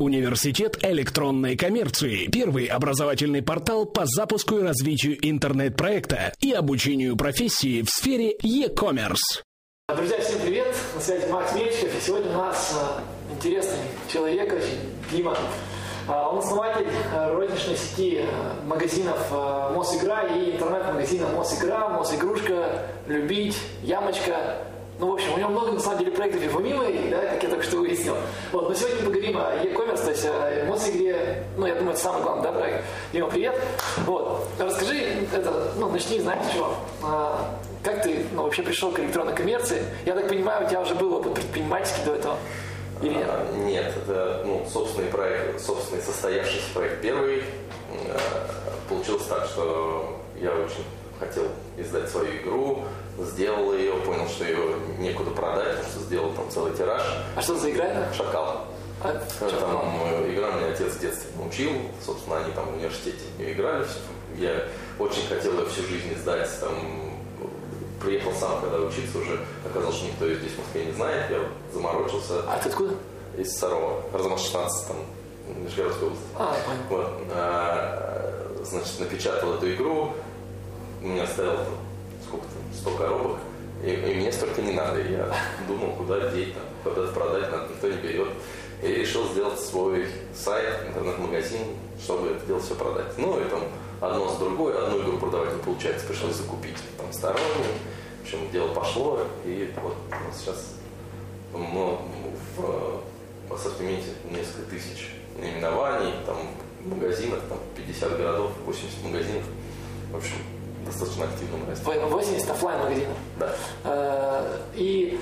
[0.00, 7.90] Университет электронной коммерции– первый образовательный портал по запуску и развитию интернет-проекта и обучению профессии в
[7.90, 9.42] сфере e-commerce.
[9.94, 10.74] Друзья, всем привет!
[10.94, 11.94] На связи Макс Мельчиков.
[11.94, 13.76] И сегодня у нас э, интересный
[14.10, 14.64] человек
[15.12, 15.36] Дима.
[16.08, 19.30] А, он основатель э, розничной сети э, магазинов
[19.76, 24.64] Мосигра и интернет-магазина Мосигра, Мосигрушка, Любить, Ямочка,
[25.00, 27.48] ну, в общем, у него много, на самом деле, проектов и помимо да, как я
[27.48, 28.16] только что выяснил.
[28.52, 30.90] Вот, но сегодня поговорим о e-commerce, то есть о эмоции
[31.56, 32.84] ну, я думаю, это самый главный, да, проект.
[33.12, 33.58] Дима, привет.
[34.04, 39.34] Вот, расскажи, это, ну, начни, знаете чего, а, как ты, ну, вообще пришел к электронной
[39.34, 39.82] коммерции?
[40.04, 42.36] Я так понимаю, у тебя уже был опыт предпринимательский до этого?
[43.02, 43.26] Или нет?
[43.28, 47.42] А, нет, это, ну, собственный проект, собственный состоявшийся проект первый.
[48.08, 48.18] А,
[48.88, 50.84] получилось так, что я очень
[51.20, 51.44] хотел
[51.76, 52.84] издать свою игру,
[53.18, 57.02] сделал ее, понял, что ее некуда продать, потому что сделал там целый тираж.
[57.36, 58.12] А что за игра?
[58.12, 58.64] Шакал.
[59.02, 61.70] А, там э, игра мне отец в детстве научил,
[62.04, 63.86] собственно, они там в университете не играли.
[64.36, 64.66] Я
[64.98, 66.74] очень хотел ее всю жизнь издать, там,
[68.00, 71.38] приехал сам, когда учиться уже, оказалось, что никто ее здесь в Москве не знает, я
[71.72, 72.42] заморочился.
[72.46, 72.94] А ты откуда?
[73.38, 74.96] Из Сарова, Арзамас 16, там,
[75.64, 76.22] Нижегородская область.
[76.36, 76.80] А, понял.
[76.90, 77.10] Вот.
[77.32, 80.12] А, значит, напечатал эту игру,
[81.02, 81.56] у меня стоял
[82.26, 83.38] сколько там, 100 коробок,
[83.82, 85.00] и, и мне столько не надо.
[85.00, 85.34] Я
[85.66, 88.28] думал, куда деть, там, куда продать, надо, никто не берет.
[88.82, 91.60] И решил сделать свой сайт, интернет-магазин,
[92.02, 93.16] чтобы это дело все продать.
[93.18, 93.62] Ну и там
[94.00, 97.74] одно с другой, одну игру продавать не получается, пришлось закупить там сторонние.
[98.20, 100.74] В общем, дело пошло, и вот у нас сейчас
[101.52, 102.00] ну,
[102.56, 103.02] в,
[103.48, 106.36] в ассортименте несколько тысяч наименований, там
[106.84, 109.42] магазинов, там 50 городов, 80 магазинов.
[110.12, 110.36] В общем,
[110.84, 111.84] достаточно активном расте.
[111.84, 113.16] 80 офлайн магазинов.
[113.38, 113.54] Да.
[113.84, 115.18] Э, и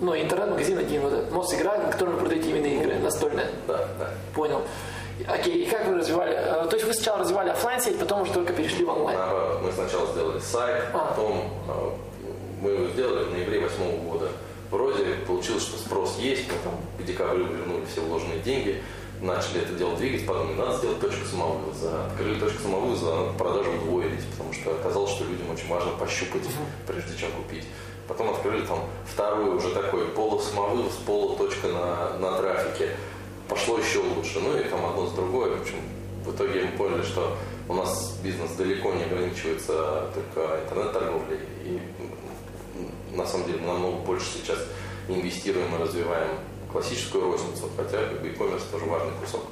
[0.00, 3.46] ну, интернет-магазин один, вот этот Мос игра, на котором вы продаете именно игры настольные.
[3.66, 4.10] Да, да.
[4.34, 4.62] Понял.
[5.28, 6.34] Окей, и как вы развивали?
[6.34, 9.18] Э, то есть вы сначала развивали офлайн сеть, потом уже только перешли в онлайн?
[9.18, 10.98] Наоборот, мы сначала сделали сайт, а.
[10.98, 11.90] потом э,
[12.62, 14.28] мы его сделали в ноябре восьмого года.
[14.70, 18.80] Вроде получилось, что спрос есть, мы там к декабрю вернули все вложенные деньги,
[19.20, 22.06] начали это дело двигать, подумали, надо сделать точку самовывоза.
[22.06, 26.42] Открыли точку самовывоза, а продажи удвоились, потому что оказалось, что людям очень важно пощупать,
[26.86, 27.66] прежде чем купить.
[28.08, 32.96] Потом открыли там второй уже такой полусамовывоз, полуточка на, на трафике.
[33.48, 34.40] Пошло еще лучше.
[34.40, 35.56] Ну и там одно с другой.
[35.56, 35.76] В общем,
[36.24, 37.36] в итоге мы поняли, что
[37.68, 41.38] у нас бизнес далеко не ограничивается только интернет-торговлей.
[41.64, 41.80] И
[43.14, 44.58] на самом деле мы намного больше сейчас
[45.08, 46.30] инвестируем и развиваем
[46.72, 49.44] классическую розницу, хотя e-commerce тоже важный кусок.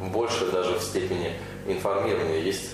[0.00, 1.32] Больше даже в степени
[1.66, 2.70] информирования есть,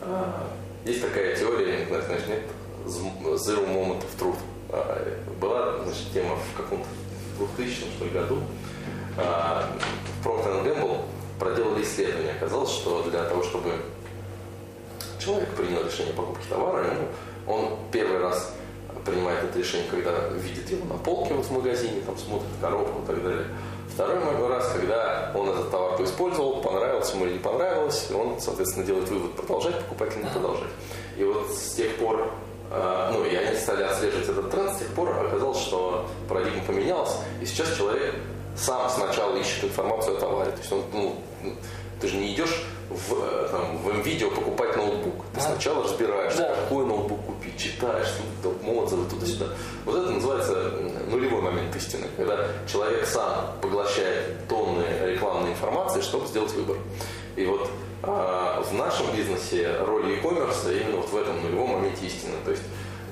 [0.00, 0.48] а,
[0.84, 2.42] есть такая теория, значит, нет,
[2.86, 4.38] zero moment of truth.
[4.70, 6.86] А, была значит, тема в каком-то
[7.56, 8.38] 2000 что ли, году.
[9.16, 9.68] А,
[10.24, 11.02] Procter Gamble
[11.38, 12.32] проделали исследование.
[12.32, 13.72] Оказалось, что для того, чтобы
[15.18, 16.94] человек принял решение покупки товара,
[17.46, 18.54] он первый раз
[19.10, 23.06] принимает это решение, когда видит его на полке вот в магазине, там смотрит коробку и
[23.06, 23.46] так далее.
[23.92, 29.08] Второй раз, когда он этот товар поиспользовал, понравился ему или не понравилось, он, соответственно, делает
[29.08, 30.70] вывод, продолжать покупать или не продолжать.
[31.16, 32.30] И вот с тех пор,
[32.70, 37.16] э, ну, и они стали отслеживать этот тренд, с тех пор оказалось, что парадигма поменялась,
[37.40, 38.14] и сейчас человек
[38.56, 40.52] сам сначала ищет информацию о товаре.
[40.52, 41.16] То есть он, ну,
[42.00, 45.24] ты же не идешь в, э, там, в видео покупать ноутбук.
[45.34, 45.42] Ты а?
[45.42, 46.54] сначала разбираешь, да.
[46.54, 48.08] какой ноутбук купить, читаешь,
[48.44, 49.46] отзывы туда-сюда.
[49.84, 50.72] Вот это называется
[51.08, 56.76] нулевой момент истины, когда человек сам поглощает тонны рекламной информации, чтобы сделать выбор.
[57.36, 57.70] И вот
[58.02, 62.34] а, в нашем бизнесе роль e-commerce именно вот в этом нулевом моменте истины.
[62.44, 62.62] То есть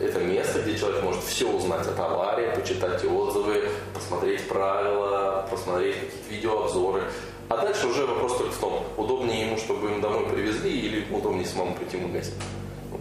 [0.00, 6.30] это место, где человек может все узнать о товаре, почитать отзывы, посмотреть правила, посмотреть какие-то
[6.30, 7.02] видеообзоры,
[7.48, 9.15] а дальше уже вопрос только в том, удобнее
[9.86, 12.34] чтобы им домой привезли, или удобнее самому прийти в магазин.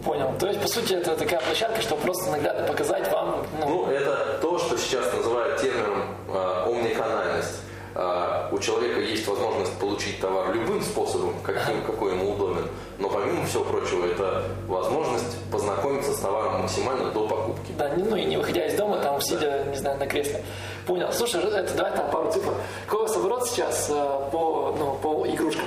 [0.04, 0.32] Понял.
[0.38, 3.46] То есть, по сути, это такая площадка, чтобы просто наглядно показать вам...
[3.60, 7.60] Ну, ну это то, что сейчас называют термином э, омниканальность.
[7.94, 12.68] Э, у человека есть возможность получить товар любым способом, каким, какой ему удобен.
[12.98, 17.72] Но помимо всего прочего, это возможность познакомиться с товаром максимально до покупки.
[17.78, 20.44] Да, ну и не выходя из дома, там сидя, не знаю, на кресле.
[20.86, 21.10] Понял.
[21.12, 22.52] Слушай, это давай там пару цифр.
[22.86, 25.66] Какой у вас оборот сейчас э, по, ну, по игрушкам?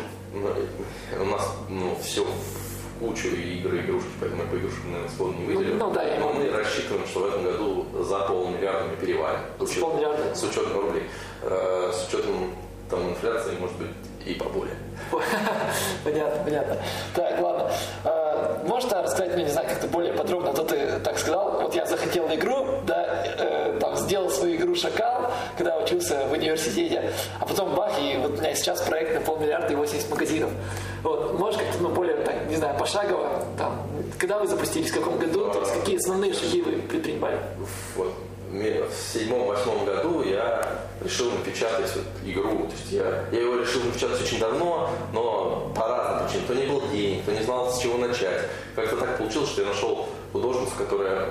[1.19, 5.75] У нас ну, все в кучу игры, игрушки, поэтому по игрушкам, наверное, слово не выделю.
[5.75, 9.39] Ну, ну да, Но мы рассчитываем, что в этом году за полмиллиарда мы перевалим.
[9.59, 10.35] С полмиллиарда?
[10.35, 11.03] С учетом рублей.
[11.41, 12.53] Э, с учетом
[12.89, 13.89] там инфляции, может быть,
[14.25, 14.75] и поболее.
[16.03, 16.77] Понятно, понятно.
[17.15, 17.71] Так, ладно.
[18.65, 21.85] Можешь рассказать мне, не знаю, как-то более подробно, а то ты так сказал, вот я
[21.85, 27.75] захотел игру, да, э, там, сделал свою игру шакал, когда учился в университете, а потом
[27.75, 30.51] бах, и вот у меня сейчас проект на полмиллиарда и 80 магазинов.
[31.03, 33.81] Вот, можешь как-то, ну, более, так, не знаю, пошагово, там,
[34.17, 37.39] когда вы запустились, в каком году, то есть какие основные шаги вы предпринимали?
[37.95, 38.13] Вот,
[38.51, 42.67] в седьмом-восьмом году я решил напечатать вот игру.
[42.67, 46.47] То есть я, я его решил напечатать очень давно, но по разным причинам.
[46.47, 48.45] То не был день, то не знал, с чего начать.
[48.75, 51.29] Как-то так получилось, что я нашел художницу, которая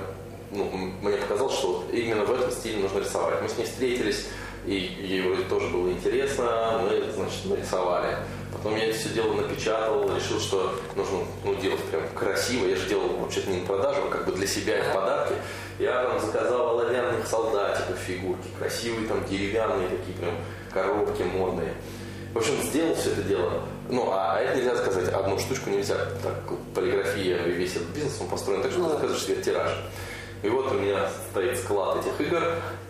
[0.51, 0.65] ну,
[1.01, 3.41] мне показалось, что вот именно в этом стиле нужно рисовать.
[3.41, 4.27] Мы с ней встретились,
[4.65, 8.17] и ей вроде тоже было интересно, мы, значит, нарисовали.
[8.51, 12.65] Потом я это все дело напечатал, решил, что нужно ну, делать прям красиво.
[12.65, 15.33] Я же делал вообще-то не на продажу, а как бы для себя и в подарки.
[15.77, 20.35] Я там заказал оловянных солдатиков фигурки, красивые там деревянные такие прям
[20.73, 21.73] коробки модные.
[22.33, 23.63] В общем, сделал все это дело.
[23.89, 25.95] Ну, а, а это нельзя сказать, одну штучку нельзя.
[26.21, 26.35] Так,
[26.75, 29.71] полиграфия и весь этот бизнес, он построен так, что ты заказываешь себе тираж.
[30.41, 32.41] И вот у меня стоит склад этих игр,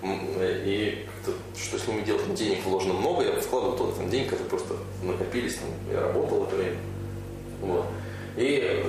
[0.03, 1.07] и
[1.57, 2.33] что с ними делать?
[2.35, 6.55] Денег вложено много, я вкладывал туда там деньги, которые просто накопились, там, я работал это
[6.55, 6.77] время.
[7.61, 7.85] Вот.
[8.37, 8.85] И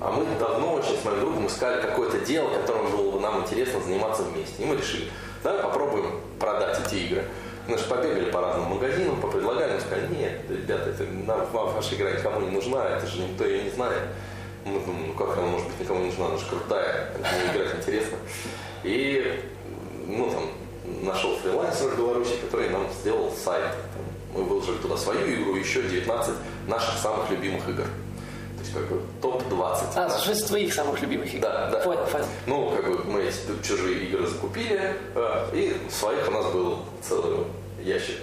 [0.00, 3.80] а мы давно очень с моим другом искали какое-то дело, которым было бы нам интересно
[3.80, 4.62] заниматься вместе.
[4.62, 5.08] И мы решили,
[5.42, 7.24] давай попробуем продать эти игры.
[7.66, 12.12] Мы же побегали по разным магазинам, попредлагали, мы сказали, нет, ребята, это нам, ваша игра
[12.12, 14.02] никому не нужна, это же никто ее не знает.
[14.66, 17.76] Мы думаем, ну как она может быть никому не нужна, она же крутая, это играть
[17.76, 18.18] интересно.
[18.82, 19.42] И,
[20.06, 20.50] ну там,
[21.02, 23.70] нашел фрилансер в Беларуси, который нам сделал сайт.
[24.34, 26.34] Мы выложили туда свою игру еще 19
[26.66, 27.86] наших самых любимых игр
[28.66, 29.84] есть как бы топ-20.
[29.94, 31.42] А, шесть твоих самых любимых игр.
[31.42, 31.78] Да, да.
[31.80, 32.26] Понял, понял.
[32.46, 33.36] Ну, как бы мы эти
[33.66, 37.46] чужие игры закупили, э, и своих у нас был целый
[37.82, 38.16] ящик.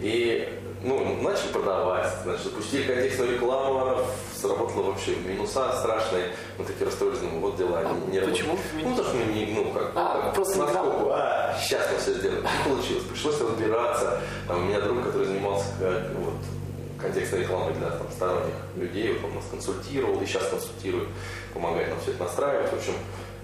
[0.00, 0.48] И
[0.84, 6.32] ну, начали продавать, значит, запустили контекстную рекламу, сработало вообще минуса страшные.
[6.58, 8.58] Мы такие расстроились, ну вот дела а не Почему?
[8.74, 12.14] Ну, потому что мы не, ну, как, а, как просто насколько, а, сейчас мы все
[12.14, 12.42] сделаем.
[12.42, 14.20] Не получилось, пришлось разбираться.
[14.48, 16.34] Там, у меня друг, который занимался как, вот,
[17.00, 19.12] контекстной рекламы для там, сторонних людей.
[19.12, 21.08] Вот он нас консультировал и сейчас консультирует,
[21.54, 22.70] помогает нам все это настраивать.
[22.70, 22.94] В общем,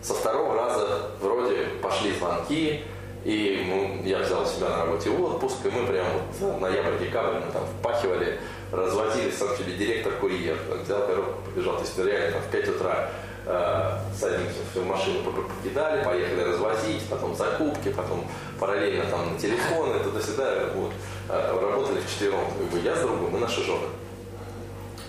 [0.02, 2.84] со второго раза вроде пошли звонки,
[3.28, 6.06] и ну, я взял себя на работе отпуск, и мы прям
[6.40, 8.40] вот ноябрь-декабрь мы там впахивали,
[8.72, 11.74] развозили сам себе директор-курьер, взял коробку, побежал.
[11.74, 13.10] То есть реально там в 5 утра
[13.44, 18.24] э, садимся в машину, покидали, поехали развозить, потом закупки, потом
[18.58, 20.92] параллельно там на телефоны, туда-сюда, вот.
[21.28, 22.46] Э, работали вчетвером,
[22.82, 23.88] я с другом и наши жены.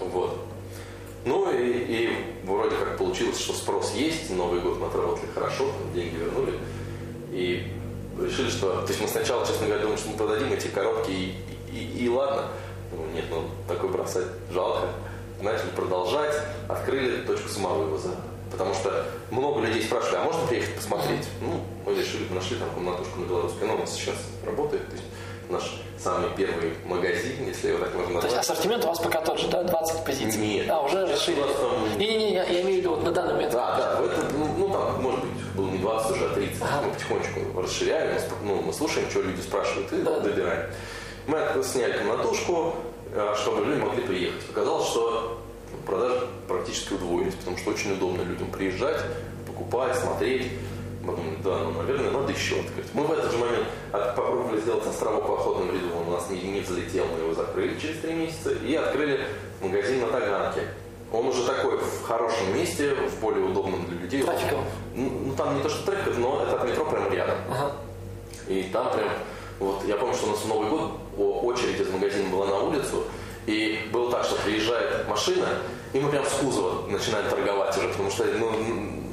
[0.01, 0.39] Вот.
[1.23, 2.09] Ну и, и
[2.43, 6.59] вроде как получилось, что спрос есть, Новый год мы отработали хорошо, деньги вернули.
[7.31, 7.78] И
[8.25, 8.81] решили, что...
[8.81, 11.35] То есть мы сначала, честно говоря, думали, что мы продадим эти коробки и,
[11.71, 12.45] и, и ладно.
[12.91, 14.87] Ну, нет, ну такой бросать жалко.
[15.41, 16.35] Начали продолжать,
[16.67, 18.15] открыли точку самовывоза.
[18.51, 21.27] Потому что много людей спрашивали, а можно приехать посмотреть?
[21.39, 24.87] Ну, мы решили, нашли там комнатушку на белорусской, но у нас сейчас работает.
[24.87, 25.05] То есть
[25.49, 25.63] наш
[25.97, 28.31] самый первый магазин, если его так можно назвать.
[28.31, 30.41] То есть ассортимент у вас пока тот же, да, 20 позиций?
[30.41, 30.69] Нет.
[30.69, 31.41] А, уже расширили?
[31.41, 31.97] Там...
[31.97, 33.53] Не-не-не, я, я имею в виду вот на данный момент.
[33.53, 34.48] Да, да, это, ну,
[36.59, 36.63] 20, уже а 30.
[36.63, 36.81] Ага.
[36.85, 40.19] Мы потихонечку расширяем, ну, мы слушаем, что люди спрашивают, и да.
[40.19, 40.69] добираем.
[41.27, 42.75] Мы сняли комнатушку,
[43.13, 44.49] а, чтобы люди могли приехать.
[44.49, 45.41] Оказалось, что
[45.85, 49.01] продажи практически удвоились, потому что очень удобно людям приезжать,
[49.47, 50.51] покупать, смотреть.
[51.01, 52.87] Мы думали, да, ну, наверное, надо еще открыть.
[52.93, 56.41] Мы в этот же момент попробовали сделать островок в охотном ряду, он у нас не,
[56.41, 59.25] не взлетел, мы его закрыли через три месяца и открыли
[59.61, 60.63] магазин на Таганке.
[61.11, 64.21] Он уже такой в хорошем месте, в более удобном для людей.
[64.21, 64.63] Трафиком?
[64.95, 67.37] Ну, ну, там не то, что трафик, но это от метро прямо рядом.
[67.49, 67.71] Ага.
[68.47, 69.09] И там прям,
[69.59, 73.03] вот я помню, что у нас в Новый год очередь из магазина была на улицу,
[73.47, 75.47] и было так, что приезжает машина,
[75.93, 78.51] и мы прям с кузова начинаем торговать уже, потому что ну,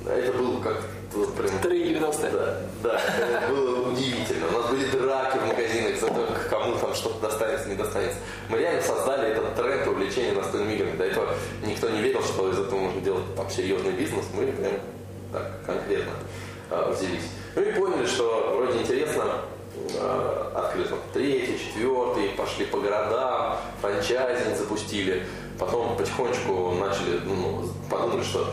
[0.06, 1.50] это было как вот прям...
[1.62, 2.30] 3,90.
[2.32, 4.48] Да, да, это было удивительно.
[4.48, 6.26] У нас были драки в магазинах за то,
[6.66, 8.18] кому там что-то достанется, не достанется.
[8.48, 10.96] Мы реально создали этот тренд увлечения настольными играми.
[10.96, 11.28] До этого
[11.64, 14.24] никто не верил, что из этого можно делать там серьезный бизнес.
[14.34, 14.72] Мы прям
[15.32, 16.12] так конкретно
[16.70, 17.30] э, взялись.
[17.54, 19.24] Ну и поняли, что вроде интересно,
[19.94, 25.24] э, открыли там третий, четвертый, пошли по городам, франчайзинг запустили.
[25.58, 28.52] Потом потихонечку начали, ну, подумали, что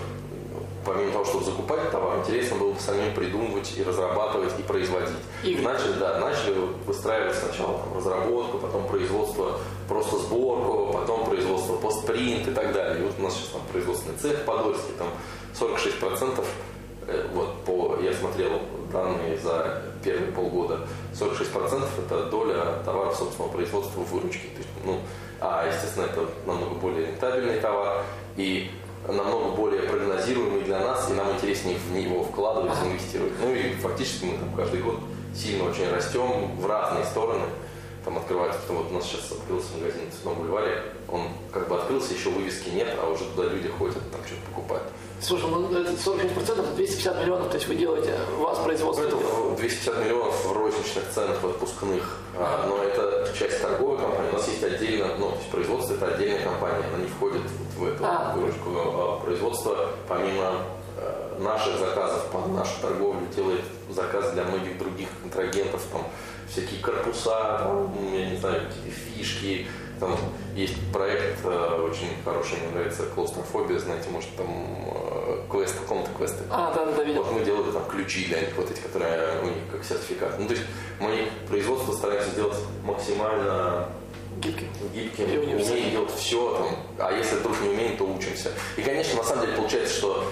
[0.86, 5.18] помимо того, чтобы закупать товар, интересно было бы самим придумывать и разрабатывать и производить.
[5.44, 12.48] И начали, да, начали выстраивать сначала там, разработку, потом производство, просто сборку, потом производство постпринт
[12.48, 13.02] и так далее.
[13.02, 15.08] И вот у нас сейчас там производственный цех в Подольске, там
[15.60, 16.46] 46%
[17.08, 18.62] э, вот по, я смотрел
[18.92, 24.48] данные за первые полгода, 46% это доля товаров собственного производства в выручке.
[24.50, 25.00] То есть, ну,
[25.40, 28.04] а, естественно, это намного более рентабельный товар.
[28.38, 28.72] И
[29.08, 33.34] намного более прогнозируемый для нас, и нам интереснее в него вкладывать, инвестировать.
[33.42, 35.00] Ну и фактически мы там каждый год
[35.36, 37.46] сильно очень растем в разные стороны.
[38.04, 41.22] Там открывается, вот у нас сейчас открылся магазин в Цветном бульваре, он
[41.54, 44.84] как бы открылся, еще вывески нет, а уже туда люди ходят, там что-то покупают.
[45.22, 49.28] Слушай, ну это 45% 250 миллионов, то есть вы делаете, у вас производство Ну, делает.
[49.54, 54.32] это 250 миллионов в розничных ценах в отпускных, а, но это часть торговой компании.
[54.32, 57.42] У нас есть отдельно, ну, то есть производство это отдельная компания, она не входит
[57.78, 58.34] вот в эту А.
[58.36, 58.70] выручку.
[58.76, 60.58] А производство, помимо
[60.98, 66.04] э, наших заказов под нашу торговлю, делает заказ для многих других контрагентов, там
[66.50, 69.68] всякие корпуса, там, я не знаю, какие-то фишки,
[70.00, 70.18] там
[70.56, 76.44] есть проект э, очень хороший, мне нравится, клаустрофобия, знаете, может там э, квесты, комнаты квесты.
[76.50, 77.24] А, да, да, да, видел.
[77.24, 80.40] Вот мы делали там ключи для них, вот эти, которые у них как сертификат.
[80.40, 80.66] Ну, то есть
[81.00, 83.90] мы производство стараемся сделать максимально
[84.42, 84.68] гибким,
[85.26, 85.62] универсальным.
[85.62, 88.52] умеем делать все, там, а если вдруг не умеем, то учимся.
[88.78, 90.26] И, конечно, на самом деле получается, что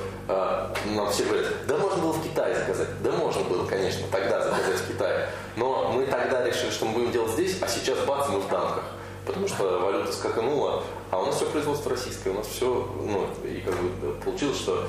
[0.86, 2.90] нам все говорят, да можно было в Китае заказать.
[3.02, 5.30] Да можно было, конечно, тогда заказать в Китае.
[5.56, 8.84] Но мы тогда решили, что мы будем делать здесь, а сейчас бац, мы в танках.
[9.26, 13.62] Потому что валюта скаканула, а у нас все производство российское, у нас все, ну, и
[13.62, 14.88] как бы получилось, что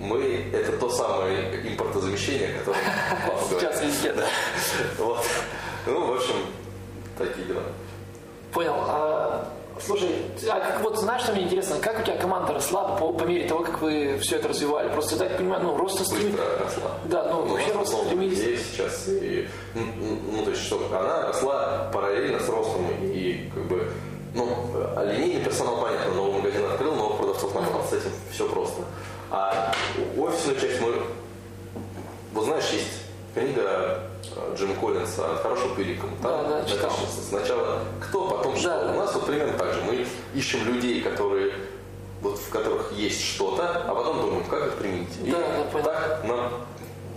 [0.00, 2.80] мы, это то самое импортозамещение, которое.
[3.48, 4.26] Сейчас везде, да.
[4.98, 5.24] Вот.
[5.86, 6.34] Ну, в общем,
[7.16, 7.62] такие дела.
[8.52, 8.74] Понял.
[9.84, 10.08] Слушай,
[10.48, 13.48] а как, вот знаешь, что мне интересно, как у тебя команда росла по, по мере
[13.48, 14.88] того, как вы все это развивали?
[14.90, 16.38] Просто я так понимаю, ну, роста стремились.
[16.38, 16.90] росла.
[17.04, 18.38] Да, ну, Ну, вообще у нас рост много стремились.
[18.38, 19.08] людей сейчас.
[19.08, 19.82] И, ну,
[20.32, 22.86] ну, то есть, что она росла параллельно с ростом.
[23.02, 23.88] И, как бы,
[24.34, 24.56] ну,
[24.96, 27.82] а линейный персонал, понятно, новый магазин открыл, новых продавцов набрал.
[27.88, 28.82] С этим все просто.
[29.30, 29.72] А
[30.16, 30.92] офисную часть мы...
[32.32, 33.02] Вот знаешь, есть
[33.34, 34.02] книга
[34.56, 36.12] Джим Коллинса «От хорошего к великому».
[36.22, 36.92] Да, да, читал.
[37.28, 38.68] сначала кто, потом что.
[38.68, 38.92] Да, да.
[38.92, 39.80] У нас вот примерно так же.
[39.82, 41.52] Мы ищем людей, которые
[42.22, 45.08] вот в которых есть что-то, а потом думаем, как их применить.
[45.24, 45.38] И Да,
[45.72, 46.52] да, так нам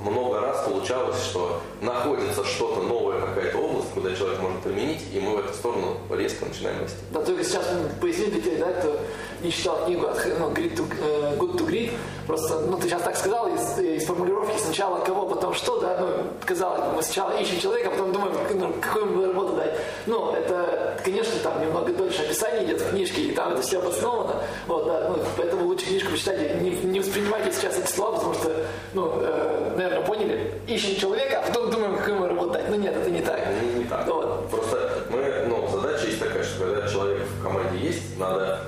[0.04, 5.38] много раз получалось, что находится что-то новое, какая-то область, куда человек может применить, и мы
[5.38, 6.98] в эту сторону резко начинаем расти.
[7.12, 9.00] Да, только сейчас ну, поясни для тех, да, кто
[9.44, 11.92] не читал книгу от ну, Greed to, э, Good to Great.
[12.26, 16.08] Просто, ну, ты сейчас так сказал, из, из формулировки сначала кого, потом что, да, ну,
[16.46, 19.76] казалось бы, мы сначала ищем человека, а потом думаем, ну, какую ему работу дать.
[20.06, 24.36] Ну, это, конечно, там немного дольше описание идет в книжке, и там это все обосновано.
[24.68, 28.52] Вот, да, ну, поэтому лучше книжку почитайте, не, не воспринимайте сейчас эти слова, потому что,
[28.94, 32.70] ну, э, наверное, поняли, ищем человека, а потом думаем, какую ему работу дать.
[32.70, 33.40] Ну, нет, это не так.
[33.62, 34.08] Не, не так.
[34.08, 34.50] Вот.
[34.50, 38.62] Просто мы, ну, задача есть такая, что когда человек в команде есть, надо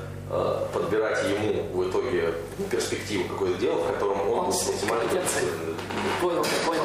[0.73, 2.33] подбирать ему в итоге
[2.69, 5.09] перспективу какое-то дело, в котором он, Он с максимально.
[6.21, 6.83] Понял, понял.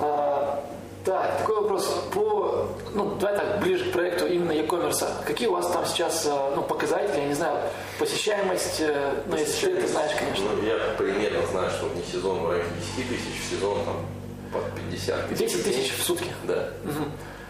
[0.00, 0.64] А,
[1.04, 5.04] так, такой вопрос по, ну, давай так, ближе к проекту именно e-commerce.
[5.24, 7.58] Какие у вас там сейчас, а, ну, показатели, я не знаю,
[7.98, 10.44] посещаемость, э, ну, если ты знаешь, конечно.
[10.54, 13.96] Ну, я примерно знаю, что вне сезон в районе 10 тысяч, в сезон там
[14.52, 15.38] под 50 тысяч.
[15.38, 16.30] 10 тысяч в сутки.
[16.44, 16.68] Да.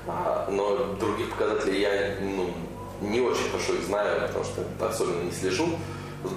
[0.07, 2.51] А, но других показателей я ну,
[3.03, 5.69] не очень хорошо их знаю, потому что особенно не слежу.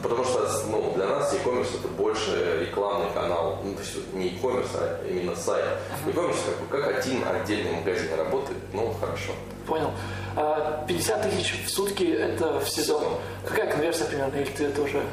[0.01, 3.59] Потому что ну, для нас e-commerce это больше рекламный канал.
[3.63, 5.65] Ну, то есть не e-commerce, а именно сайт.
[6.07, 9.33] E-commerce как, как один отдельный магазин работает, ну хорошо.
[9.67, 9.91] Понял.
[10.35, 13.03] А, 50 тысяч в сутки это в сезон.
[13.45, 15.03] Какая конверсия примерно, или ты это уже...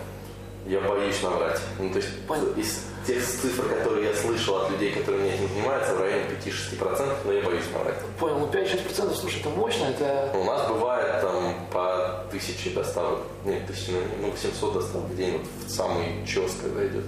[0.67, 1.61] Я боюсь наврать.
[1.79, 2.53] Ну, то есть Понял.
[2.57, 7.17] из тех цифр, которые я слышал от людей, которые меня этим занимаются, в районе 5-6%,
[7.25, 7.97] но я боюсь наврать.
[8.19, 10.31] Понял, ну 5-6%, слушай, это мощно, это...
[10.35, 13.91] У нас бывает там по тысяче доставок, нет, тысячи,
[14.21, 17.05] ну, 800 доставок в день, вот в самый час, когда идет.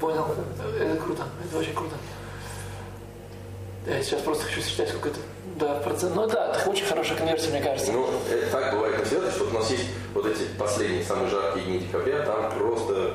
[0.00, 0.26] Понял,
[0.80, 1.94] это круто, это очень круто.
[3.86, 5.18] Я сейчас просто хочу сосчитать, сколько это...
[5.60, 6.16] Да, процент.
[6.16, 7.92] Ну да, это очень хорошая конверсия, мне кажется.
[7.92, 11.64] Ну, это так бывает не всегда, что у нас есть вот эти последние самые жаркие
[11.66, 13.14] дни декабря, там просто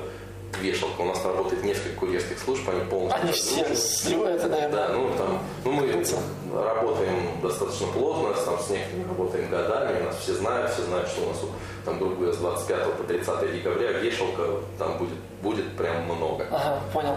[0.62, 1.02] вешалка.
[1.02, 3.22] У нас работает несколько курьерских служб, они полностью...
[3.22, 3.76] Они все разгружены.
[3.78, 4.72] сливают, наверное.
[4.72, 6.06] Да, ну там, ну мы
[6.54, 11.30] работаем достаточно плотно, там с некоторыми работаем годами, нас все знают, все знают, что у
[11.30, 11.38] нас
[11.86, 14.44] там, грубо говоря, с 25 по 30 декабря вешалка
[14.78, 16.46] там будет, будет прям много.
[16.52, 17.16] Ага, понял.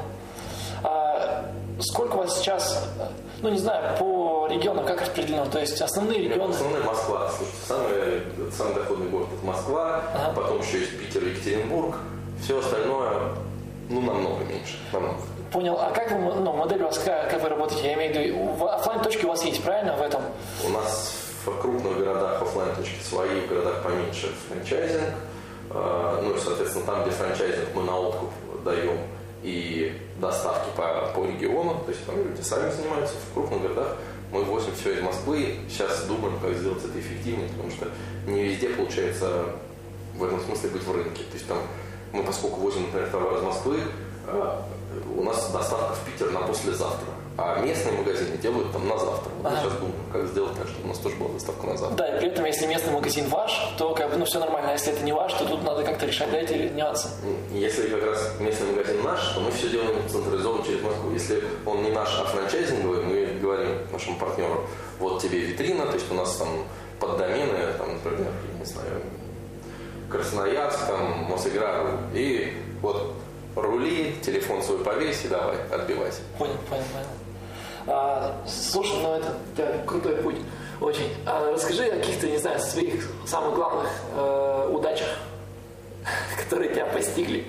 [0.83, 2.87] А сколько у вас сейчас,
[3.43, 5.47] ну не знаю, по регионам как распределено?
[5.47, 6.53] То есть основные регионы.
[6.53, 7.31] Основная Москва.
[7.37, 10.33] Слушайте, самый, самый доходный город это Москва, Ага.
[10.37, 11.97] потом еще есть Питер и Екатеринбург.
[12.45, 13.33] Все остальное,
[13.89, 14.77] ну, намного меньше.
[14.93, 15.17] Намного.
[15.51, 15.79] Понял.
[15.81, 17.87] А как вы, ну, модель у вас, как, как вы работаете?
[17.87, 20.23] Я имею в виду, в- оффлайн точки у вас есть, правильно, в этом?
[20.65, 21.15] У нас
[21.47, 25.05] в крупных городах офлайн точки свои, в городах поменьше франчайзинг.
[25.71, 28.31] А, Ну и, соответственно, там, где франчайзинг мы на откуп
[28.65, 28.99] даем
[29.43, 33.97] и доставки по, по региону, то есть там люди сами занимаются, в крупных городах
[34.33, 35.57] мы возим все из Москвы.
[35.69, 37.89] Сейчас думаем, как сделать это эффективнее, потому что
[38.27, 39.45] не везде получается
[40.17, 41.23] в этом смысле быть в рынке.
[41.25, 41.59] То есть там
[42.15, 43.77] мы, поскольку возим, например, товар из Москвы,
[44.29, 44.63] а,
[45.17, 47.09] у нас доставка в Питер на послезавтра.
[47.37, 49.33] А местные магазины, делают там на завтра.
[49.43, 49.57] Вот ага.
[49.61, 51.97] сейчас думаю, как сделать так, чтобы у нас тоже была доставка на завтра.
[51.97, 54.71] Да, и при этом, если местный магазин ваш, то как бы, ну, все нормально.
[54.71, 57.09] А если это не ваш, то тут надо как-то решать, да, эти нюансы.
[57.53, 61.11] Если как раз местный магазин наш, то мы все делаем централизованно через Москву.
[61.11, 64.65] Если он не наш, а франчайзинговый, мы говорим нашему партнеру,
[65.01, 66.49] вот тебе витрина, то есть у нас там
[67.01, 68.31] под домены, там, например,
[68.61, 69.03] не знаю,
[70.15, 73.15] Красноярск, там, Мосигра, и вот
[73.57, 76.21] рули, телефон свой повесь и давай, отбивайся.
[76.39, 77.07] Понял, понял, понял.
[77.89, 80.37] А, слушай, ну это да, крутой путь.
[80.81, 81.11] Очень.
[81.27, 85.09] А, расскажи о каких-то, не знаю, своих самых главных э, удачах,
[86.39, 87.47] которые тебя постигли.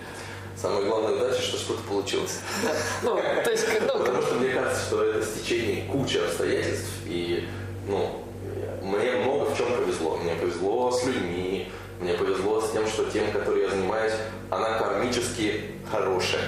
[0.57, 2.39] Самая главная удача, что что-то получилось.
[3.03, 7.48] Ну, то есть, ну, Потому что мне кажется, что это стечение кучи обстоятельств, и,
[7.88, 8.24] ну,
[8.81, 10.17] мне много в чем повезло.
[10.17, 11.54] Мне повезло с людьми,
[12.00, 14.14] мне повезло с тем, что тем, которой я занимаюсь,
[14.50, 16.42] она кармически хорошая.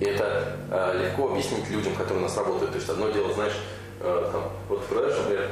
[0.00, 2.72] И это э, легко объяснить людям, которые у нас работают.
[2.72, 3.54] То есть одно дело, знаешь,
[4.00, 5.50] э, там, вот продаешь, например,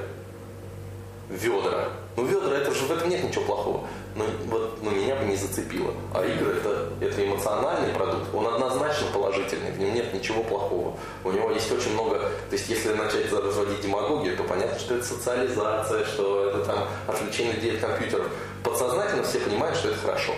[1.29, 1.89] ведра.
[2.17, 3.87] Ну, ведра, это же в этом нет ничего плохого.
[4.15, 5.95] Но вот ну, меня бы не зацепило.
[6.13, 8.35] А игры это, это эмоциональный продукт.
[8.35, 10.97] Он однозначно положительный, в нем нет ничего плохого.
[11.25, 12.19] У него есть очень много.
[12.19, 17.55] То есть, если начать разводить демагогию, то понятно, что это социализация, что это там отвлечение
[17.55, 18.27] людей от компьютеров.
[18.63, 20.33] Подсознательно все понимают, что это хорошо.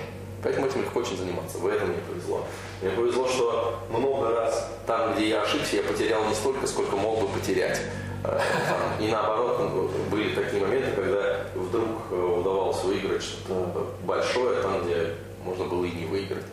[0.44, 1.56] Поэтому этим легко очень заниматься.
[1.56, 2.44] В этом мне повезло.
[2.82, 7.20] Мне повезло, что много раз там, где я ошибся, я потерял не столько, сколько мог
[7.20, 7.80] бы потерять.
[8.24, 8.40] Э,
[9.00, 15.14] и наоборот, ну, были такие моменты, когда вдруг э, удавалось выиграть что-то большое, там, где
[15.44, 16.44] можно было и не выиграть.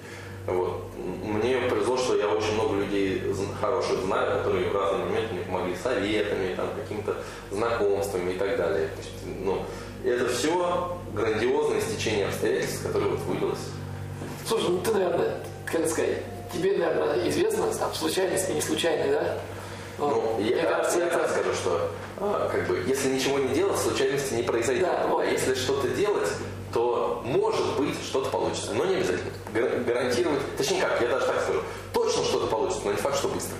[0.47, 0.81] Вот.
[1.23, 3.21] Мне повезло, что я очень много людей
[3.59, 7.15] хороших знаю, которые в разные моменты мне помогли советами, там, какими-то
[7.51, 8.87] знакомствами и так далее.
[8.87, 9.11] То есть,
[9.43, 9.63] ну,
[10.03, 13.59] это все грандиозное стечение обстоятельств, которое вот вылилось
[14.47, 19.37] Слушай, ну ты, наверное, как сказать, тебе, наверное, известно, там, случайности, не случайные, да?
[20.09, 21.29] Ну, я, мне кажется, я это...
[21.29, 24.85] скажу, что а, как бы, если ничего не делать, случайности не произойдет.
[24.85, 25.21] Да, вот.
[25.21, 26.29] А если что-то делать,
[26.73, 29.31] то может быть что-то получится, но не обязательно.
[29.53, 31.61] Гарантировать, точнее как, я даже так скажу,
[31.93, 33.55] точно что-то получится, но не факт, что быстро.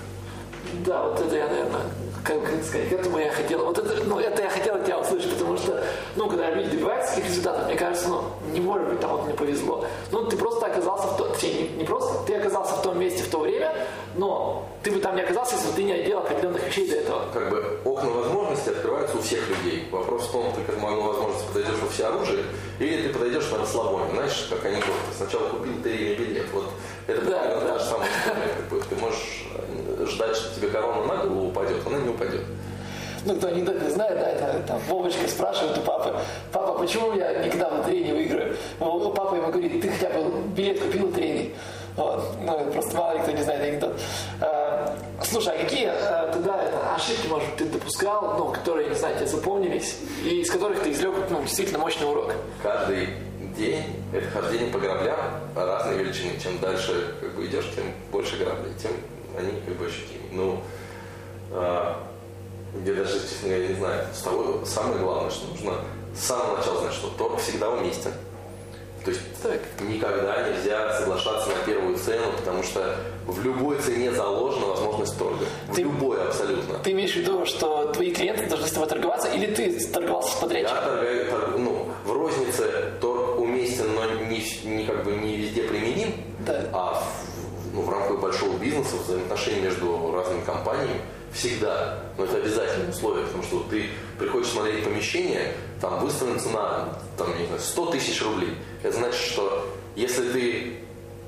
[0.86, 1.82] Да, вот это я, наверное,
[2.24, 5.00] как, как сказать, к этому я хотел, вот это, ну, это я хотел от тебя
[5.00, 5.84] услышать, потому что,
[6.16, 9.34] ну, когда люди добиваются таких результатов, мне кажется, ну, не может быть, там вот мне
[9.34, 9.86] повезло.
[10.12, 13.24] Ну, ты просто оказался в том, точнее, не, не просто, ты оказался в том месте
[13.24, 13.74] в то время,
[14.16, 17.22] но ты бы там не оказался, если бы ты не делал определенных вещей до этого.
[17.34, 19.88] Как бы окна возможностей открываются у всех людей.
[19.92, 22.44] Вопрос в том, ты к этому окну возможности подойдешь во все оружие,
[22.80, 24.06] или ты подойдешь на расслабоне.
[24.14, 26.46] Знаешь, как они говорят, сначала купил лотерейный билет.
[26.54, 26.66] Вот
[27.08, 27.62] это да, да.
[27.62, 28.84] та же самая история.
[28.90, 29.48] Ты можешь
[30.08, 32.42] ждать, что тебе корона на голову упадет, она не упадет.
[33.24, 36.16] Ну, кто анекдот не знает, да, это там Вовочка спрашивает у папы,
[36.52, 38.56] папа, почему я никогда в лотерею не выиграю?
[38.80, 41.54] Папа ему говорит, ты хотя бы билет купил лотерейный.
[41.96, 42.24] Вот.
[42.42, 44.00] Ну, просто мало ли кто не знает анекдот.
[44.40, 49.16] А, слушай, а какие а, тогда это, ошибки, может, ты допускал, ну, которые, не знаю,
[49.18, 52.32] тебе запомнились, и из которых ты извлек ну, действительно мощный урок?
[52.64, 53.10] Каждый
[53.58, 55.20] день это хождение по граблям
[55.56, 56.40] разной величины.
[56.42, 58.92] Чем дальше как бы, идешь, тем больше граблей, тем
[59.38, 60.24] они как бы ощутимы.
[60.32, 60.62] Ну,
[61.52, 62.08] а,
[62.86, 64.08] я даже, честно говоря, не знаю.
[64.14, 65.74] С того, самое главное, что нужно
[66.16, 68.12] с самого начала знать, что торг всегда уместен.
[69.04, 69.60] То есть так.
[69.82, 75.46] никогда нельзя соглашаться на первую цену, потому что в любой цене заложена возможность торга.
[75.68, 76.78] В ты, любой абсолютно.
[76.80, 80.40] Ты имеешь в виду, что твои клиенты должны с тобой торговаться, или ты торговался с
[80.40, 80.78] подрядчиком?
[80.78, 85.64] Я торгаю, торг, ну, в рознице торг уместен, но не, не, как бы не везде
[85.64, 86.14] применим,
[86.46, 86.64] да.
[86.72, 87.21] а в,
[87.74, 91.02] ну, в рамках большого бизнеса, взаимоотношений между разными компаниями,
[91.34, 92.00] всегда.
[92.18, 97.46] Но это обязательное условие, потому что ты приходишь смотреть помещение, там выставлена цена, там, не
[97.46, 98.56] знаю, 100 тысяч рублей.
[98.84, 100.74] Это значит, что если ты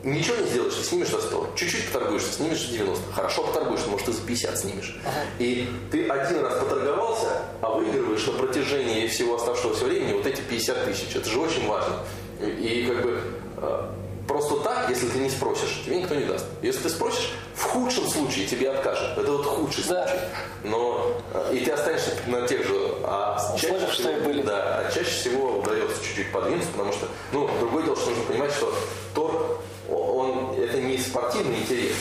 [0.04, 1.54] ничего не сделаешь, ты снимешь за 100.
[1.56, 3.14] Чуть-чуть поторгуешься, снимешь за 90.
[3.14, 4.98] Хорошо поторгуешься, может, ты за 50 снимешь.
[5.06, 5.26] Ага.
[5.40, 10.86] И ты один раз поторговался, а выигрываешь на протяжении всего оставшегося времени вот эти 50
[10.86, 11.16] тысяч.
[11.16, 12.00] Это же очень важно.
[12.42, 13.22] И, и как бы
[13.58, 13.90] э,
[14.28, 16.46] Просто так, если ты не спросишь, тебе никто не даст.
[16.62, 19.18] Если ты спросишь, в худшем случае тебе откажут.
[19.18, 20.08] Это вот худший да.
[20.08, 20.24] случай.
[20.64, 24.42] Но э, и ты останешься на тех же а чаще всего, что и были.
[24.42, 28.52] Да, а чаще всего удается чуть-чуть подвинуться, потому что, ну, другое дело, что нужно понимать,
[28.52, 28.74] что
[29.14, 29.60] торг,
[29.90, 31.96] он, это не спортивный интерес.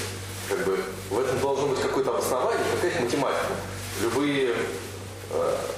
[0.48, 0.78] Как бы
[1.10, 3.52] в этом должно быть какое-то обоснование, какая-то математика.
[4.00, 4.54] Любые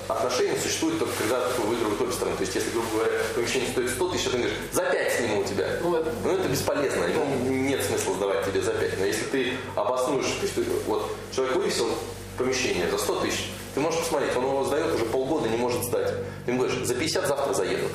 [0.09, 2.37] отношения существуют только когда выигрывают обе стороны.
[2.37, 5.41] То есть, если, грубо говоря, помещение стоит 100 тысяч, а ты говоришь, за 5 сниму
[5.41, 5.69] у тебя.
[5.83, 8.99] Ну, это, ну, это бесполезно, ну, нет смысла сдавать тебе за 5.
[9.01, 11.89] Но если ты обоснуешь, то есть, вот, человек вывесил
[12.37, 16.13] помещение за 100 тысяч, ты можешь посмотреть, он его сдает уже полгода, не может сдать.
[16.45, 17.89] Ты ему говоришь, за 50 завтра заеду.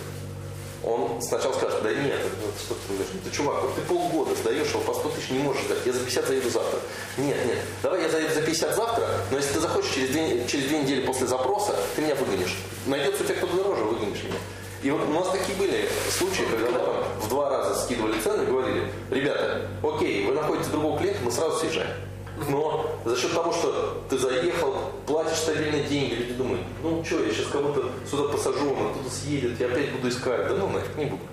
[0.84, 2.20] Он сначала скажет, да нет,
[2.58, 5.64] что ты говоришь, ты чувак, вот ты полгода сдаешь его по 100 тысяч, не можешь
[5.64, 6.80] сдать, я за 50 заеду завтра.
[7.18, 10.68] Нет, нет, давай я заеду за 50 завтра, но если ты захочешь через две, через
[10.68, 12.58] две недели после запроса, ты меня выгонишь.
[12.86, 14.40] Найдется у тебя кто-то дороже, выгонишь меня.
[14.82, 18.44] И вот у нас такие были случаи, когда мы там в два раза скидывали цены
[18.44, 21.92] и говорили, ребята, окей, вы находите другого клиента, мы сразу съезжаем.
[22.48, 24.76] Но за счет того, что ты заехал,
[25.06, 29.60] платишь стабильные деньги, люди думают, ну что, я сейчас кого-то сюда посажу, он оттуда съедет,
[29.60, 30.48] я опять буду искать.
[30.48, 31.24] Да ну нафиг, не буду.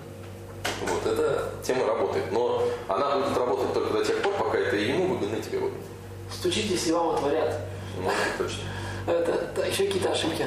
[0.81, 2.31] Вот, эта тема работает.
[2.31, 5.83] Но она будет работать только до тех пор, пока это ему выгодно, и тебе выгодно.
[6.31, 7.59] Стучитесь, и вам отворят.
[7.97, 8.63] Ну, это точно.
[9.07, 10.45] Это, еще какие-то ошибки.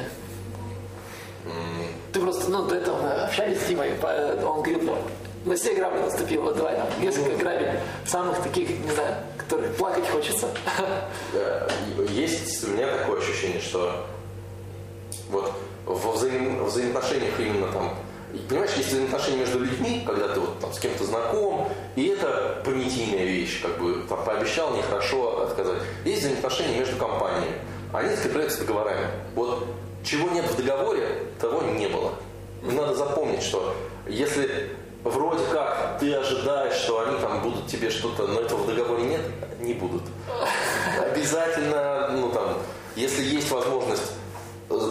[2.13, 4.95] Ты просто, ну, до этого общались с Димой, он говорит, ну,
[5.45, 9.15] на все грабли наступил, вот давай, несколько грабель, самых таких, не знаю,
[9.51, 10.47] которых плакать хочется.
[12.09, 14.05] Есть у меня такое ощущение, что
[15.29, 15.51] вот
[15.85, 17.95] во взаим, взаимоотношениях именно там
[18.47, 23.25] Понимаешь, есть взаимоотношения между людьми, когда ты вот там с кем-то знаком, и это понятийная
[23.25, 25.81] вещь, как бы там, пообещал нехорошо отказать.
[26.05, 27.57] Есть взаимоотношения между компаниями.
[27.91, 29.05] Они закрепляются договорами.
[29.35, 29.67] Вот
[30.05, 32.13] чего нет в договоре, того не было.
[32.61, 33.75] Надо запомнить, что
[34.07, 34.69] если
[35.03, 39.21] вроде как ты ожидаешь, что они там будут тебе что-то, но этого в договоре нет,
[39.59, 40.03] не будут.
[40.99, 42.57] Обязательно, ну там,
[42.95, 44.13] если есть возможность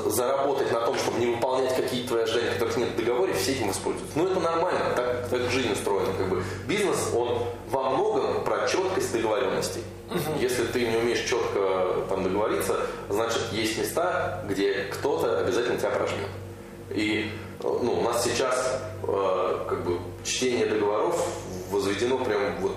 [0.07, 3.69] заработать на том, чтобы не выполнять какие-то твои ожидания, которых нет в договоре, все этим
[3.69, 4.19] воспользуются.
[4.19, 6.13] Ну, это нормально, так, так жизнь устроена.
[6.17, 6.43] Как бы.
[6.67, 9.83] Бизнес, он во многом про четкость договоренностей.
[10.41, 16.29] Если ты не умеешь четко там договориться, значит, есть места, где кто-то обязательно тебя прожмет.
[16.95, 17.31] И
[17.63, 21.25] ну, у нас сейчас э, как бы чтение договоров
[21.71, 22.77] возведено прям вот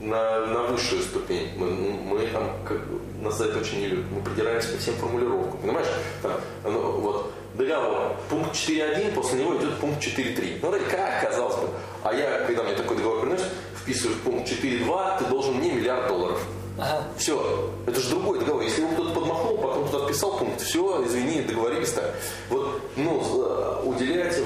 [0.00, 1.52] на, на высшую ступень.
[1.56, 2.78] Мы, мы там, как,
[3.20, 4.06] нас за это очень не любят.
[4.10, 5.60] Мы придираемся ко всем формулировкам.
[5.60, 5.88] Понимаешь?
[6.22, 6.32] Там,
[6.64, 10.58] ну, вот, договор, пункт 4.1, после него идет пункт 4.3.
[10.62, 11.68] Ну, вроде как, казалось бы.
[12.02, 16.08] А я, когда мне такой договор приносят, вписываю в пункт 4.2, ты должен мне миллиард
[16.08, 16.42] долларов.
[16.80, 17.04] Ага.
[17.18, 17.70] Все.
[17.86, 18.62] Это же другой договор.
[18.62, 22.14] Если его кто-то подмахнул, потом туда вписал пункт, все, извини, договорились так.
[22.48, 24.42] Вот, ну, уделяйте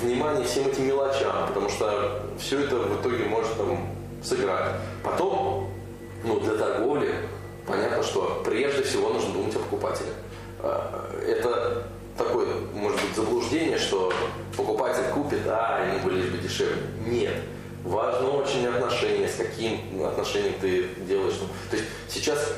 [0.00, 3.88] внимание всем этим мелочам, потому что все это в итоге может там
[4.22, 4.74] сыграть.
[5.02, 5.70] Потом,
[6.24, 7.14] ну, для торговли,
[7.66, 10.10] понятно, что прежде всего нужно думать о покупателе.
[10.60, 11.84] А, это
[12.18, 14.12] такое, может быть, заблуждение, что
[14.56, 16.82] покупатель купит, а ему бы лишь бы дешевле.
[17.06, 17.34] Нет.
[17.84, 21.34] Важно очень отношение, с каким отношением ты делаешь.
[21.70, 22.54] То есть сейчас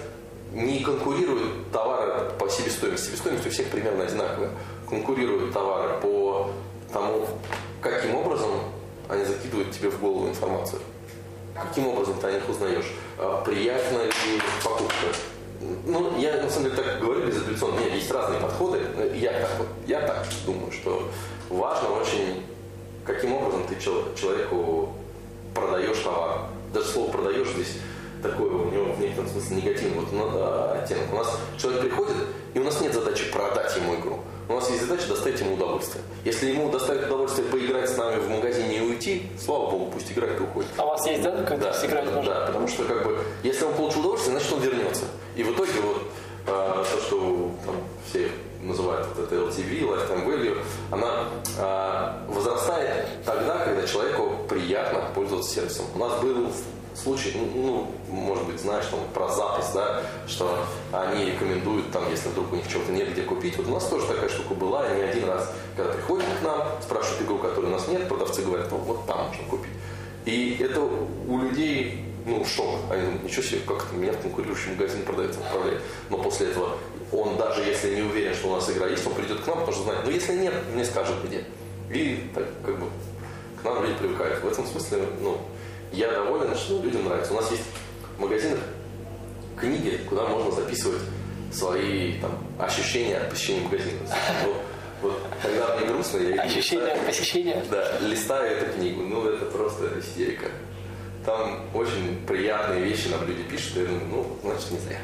[0.53, 3.07] не конкурируют товары по себестоимости.
[3.07, 4.51] Себестоимость у всех примерно одинаковая.
[4.89, 6.51] Конкурируют товары по
[6.93, 7.27] тому,
[7.81, 8.51] каким образом
[9.09, 10.81] они закидывают тебе в голову информацию.
[11.55, 12.93] Каким образом ты о них узнаешь?
[13.19, 15.07] А, приятна ли покупка?
[15.87, 17.81] Ну, я на самом деле так говорю безапелляционно.
[17.81, 18.81] Нет, есть разные подходы.
[19.15, 19.51] Я так,
[19.87, 21.09] я так думаю, что
[21.49, 22.45] важно очень,
[23.05, 24.95] каким образом ты человеку
[25.55, 26.41] продаешь товар.
[26.73, 27.79] Даже слово продаешь здесь
[28.25, 31.13] такое у него в некотором смысле негативный вот, ну, оттенок.
[31.13, 32.17] У нас человек приходит,
[32.55, 34.21] и у нас нет задачи продать ему игру.
[34.49, 36.03] У нас есть задача доставить ему удовольствие.
[36.25, 40.39] Если ему доставить удовольствие поиграть с нами в магазине и уйти, слава богу, пусть играет
[40.39, 40.71] и уходит.
[40.77, 42.35] А у вас есть, да, как да, играть можно?
[42.35, 45.05] Да, потому что как бы, если он получил удовольствие, значит он вернется.
[45.37, 46.03] И в итоге вот
[46.47, 47.77] а, то, что там
[48.09, 50.59] все называют вот это LTV, Lifetime Value,
[50.91, 51.84] она а,
[55.15, 55.87] пользоваться сервисом.
[55.95, 56.51] У нас был
[56.95, 62.29] случай, ну, ну, может быть, знаешь, там, про запись, да, что они рекомендуют, там, если
[62.29, 63.57] вдруг у них чего-то нет где купить.
[63.57, 66.63] Вот у нас тоже такая штука была, и не один раз, когда приходят к нам,
[66.83, 69.73] спрашивают игру, которой у нас нет, продавцы говорят, ну, вот там можно купить.
[70.25, 72.81] И это у людей, ну, шок.
[72.91, 75.83] Они думают, ничего себе, как это меня в конкурирующий магазин продается, отправляет.
[76.09, 76.77] Но после этого
[77.13, 79.73] он, даже если не уверен, что у нас игра есть, он придет к нам, потому
[79.73, 81.45] что знает, ну, если нет, мне скажут где.
[81.91, 82.87] И так, как бы,
[83.75, 84.43] нам люди привыкают.
[84.43, 85.39] В этом смысле, ну,
[85.93, 87.33] я доволен, что людям нравится.
[87.33, 87.65] У нас есть
[88.17, 88.61] в магазинах
[89.59, 91.03] книги, куда можно записывать
[91.53, 93.99] свои там, ощущения от посещения магазина.
[94.45, 94.57] Вот,
[95.03, 97.65] вот когда мне грустно, я Ощущения от посещения?
[97.71, 99.03] Да, листаю эту книгу.
[99.03, 100.47] Ну, это просто истерика.
[101.25, 104.99] Там очень приятные вещи нам люди пишут, и я думаю, ну, значит, не зря.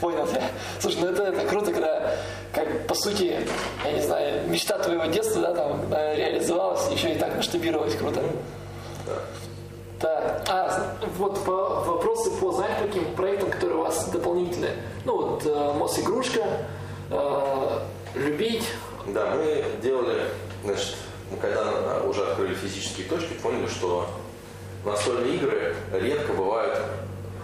[0.00, 0.42] Понял, да.
[0.78, 2.16] Слушай, ну это, это круто, когда,
[2.52, 3.40] как по сути,
[3.84, 8.22] я не знаю, мечта твоего детства, да, там, реализовалась, еще и так масштабировалась, круто.
[9.06, 9.12] Да.
[9.98, 14.74] Так, а вот по, вопросы по, знаете, таким проектам, которые у вас дополнительные.
[15.04, 16.44] Ну вот э, Мосигрушка,
[17.10, 17.78] э,
[18.14, 18.64] любить.
[19.06, 20.24] Да, мы делали,
[20.62, 20.94] значит,
[21.30, 24.08] мы когда уже открыли физические точки, поняли, что
[24.84, 26.78] настольные игры редко бывают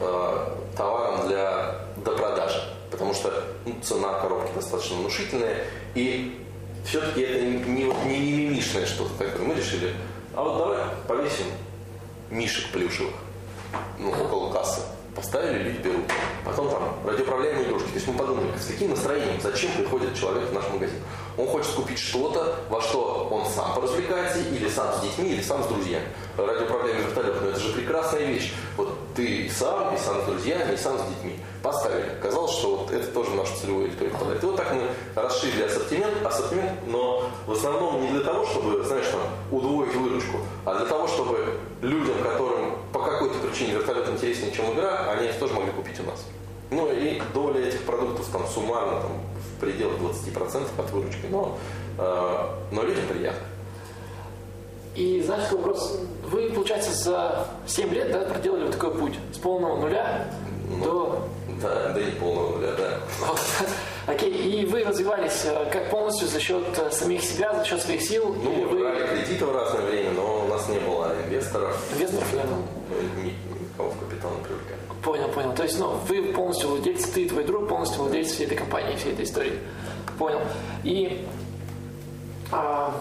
[0.00, 3.32] э, товаром для допродажи, потому что
[3.64, 6.40] ну, цена коробки достаточно внушительная, и
[6.84, 9.46] все-таки это не, не, не мимимишное что-то такое.
[9.46, 9.94] Мы решили,
[10.34, 11.46] а вот давай повесим
[12.30, 13.14] мишек плюшевых
[13.98, 14.80] ну, около кассы.
[15.14, 16.04] Поставили, люди берут.
[16.44, 17.88] Потом там радиоуправляемые игрушки.
[17.88, 20.98] То есть мы подумали, с каким настроением, зачем приходит человек в наш магазин.
[21.36, 25.62] Он хочет купить что-то, во что он сам поразвлекается, или сам с детьми, или сам
[25.62, 26.06] с друзьями.
[26.36, 28.52] Радиоуправляемый вертолет, но это же прекрасная вещь.
[28.76, 31.33] Вот ты и сам, и сам с друзьями, и сам с детьми.
[31.64, 32.10] Поставили.
[32.20, 34.42] Казалось, что вот это тоже наша целевая аудитория попадает.
[34.42, 34.82] И вот так мы
[35.14, 40.74] расширили ассортимент, ассортимент, но в основном не для того, чтобы, знаешь, там, удвоить выручку, а
[40.74, 41.38] для того, чтобы
[41.80, 46.02] людям, которым по какой-то причине вертолет интереснее, чем игра, они это тоже могли купить у
[46.02, 46.26] нас.
[46.70, 49.12] Ну и доля этих продуктов там суммарно там,
[49.56, 51.56] в пределах 20% от выручки, но,
[51.96, 53.46] э, но людям приятно.
[54.94, 55.98] И знаешь, вопрос.
[56.24, 60.28] Вы, получается, за 7 лет да, проделали вот такой путь с полного нуля
[60.68, 61.28] ну, до...
[61.64, 63.00] Да, до не полного нуля, да.
[63.20, 63.40] Вот.
[64.06, 68.02] Окей, и вы развивались э, как полностью за счет э, самих себя, за счет своих
[68.02, 68.34] сил?
[68.34, 68.80] Ну, мы вы...
[68.80, 71.76] брали кредиты в разное время, но у нас не было инвесторов.
[71.94, 72.46] Инвесторов нет?
[73.60, 74.78] Никого в капитал не привлекали.
[75.02, 75.54] Понял, понял.
[75.54, 78.96] То есть, ну, вы полностью владелец, ты и твой друг полностью владелец всей этой компании,
[78.96, 79.58] всей этой истории.
[80.18, 80.40] Понял.
[80.82, 81.26] И
[82.52, 82.94] а,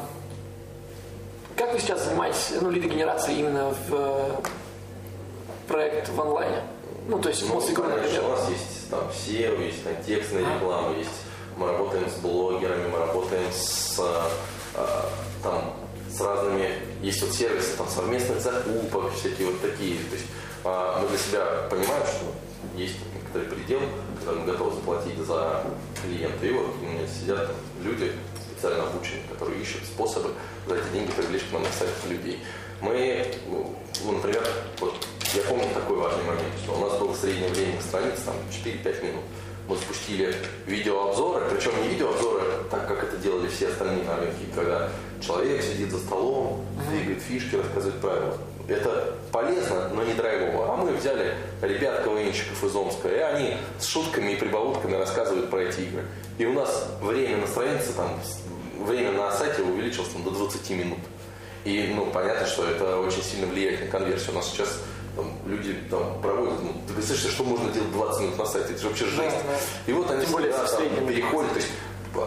[1.56, 4.32] как вы сейчас занимаетесь ну, лидогенерацией именно в э,
[5.68, 6.62] проект в онлайне?
[7.08, 8.24] Ну, то есть, ну, игру, например.
[8.26, 10.56] У нас есть там SEO, есть там, текстная а?
[10.56, 11.10] реклама, есть
[11.58, 14.82] мы работаем с блогерами, мы работаем с, э,
[15.44, 15.74] там,
[16.10, 19.98] с разными, есть вот сервисы там, совместных закупок, всякие вот такие.
[19.98, 20.28] То есть
[20.64, 22.34] э, мы для себя понимаем, что
[22.76, 23.82] есть некоторый предел,
[24.20, 25.64] когда мы готовы заплатить за
[26.02, 26.46] клиента.
[26.46, 27.52] И вот у меня сидят
[27.84, 28.12] люди,
[28.52, 30.32] специально обученные, которые ищут способы
[30.68, 32.40] за эти деньги привлечь к нам на сайт людей.
[32.82, 34.44] Мы, ну, например,
[34.80, 39.06] вот я помню такой важный момент, что у нас было среднее время страниц там 4-5
[39.06, 39.24] минут.
[39.68, 40.36] Мы спустили
[40.68, 44.90] видеообзоры, причем не видеообзоры, так как это делали все остальные на рынке, когда
[45.22, 48.38] человек сидит за столом, двигает фишки, рассказывает правила.
[48.68, 50.74] Это полезно, но не драйвово.
[50.74, 55.64] А мы взяли ребят КВНщиков из Омска, и они с шутками и прибаутками рассказывают про
[55.64, 56.04] эти игры.
[56.38, 58.20] И у нас время на странице, там,
[58.86, 61.00] время на сайте увеличилось там, до 20 минут.
[61.66, 64.32] И ну, понятно, что это очень сильно влияет на конверсию.
[64.32, 64.80] У нас сейчас
[65.16, 68.82] там, люди там проводят, ну, ты представляешь, что можно делать 20 минут на сайте, это
[68.82, 69.18] же вообще жесть.
[69.18, 69.92] Да, да.
[69.92, 71.70] И вот они всегда там, переходят, то есть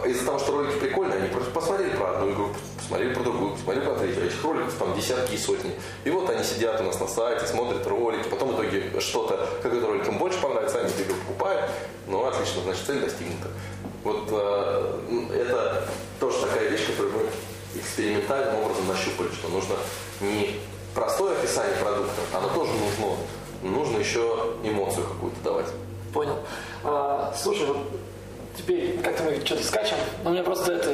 [0.05, 3.85] из-за того, что ролики прикольные, они просто посмотрели про одну игру, посмотрели про другую, посмотрели
[3.85, 4.25] про третью.
[4.25, 5.71] Этих роликов там десятки и сотни.
[6.03, 9.87] И вот они сидят у нас на сайте, смотрят ролики, потом в итоге что-то, какой-то
[9.87, 11.71] ролик им больше понравится, они игру покупают.
[12.07, 13.47] Ну, отлично, значит, цель достигнута.
[14.03, 15.87] Вот э, это
[16.19, 19.75] тоже такая вещь, которую мы экспериментальным образом нащупали, что нужно
[20.21, 20.59] не
[20.97, 23.17] простое описание продукта, оно тоже нужно.
[23.61, 25.67] Нужно еще эмоцию какую-то давать.
[26.11, 26.37] Понял.
[26.83, 27.77] А, слушай, вот
[28.57, 30.89] теперь как-то мы что-то скачем, но меня просто это,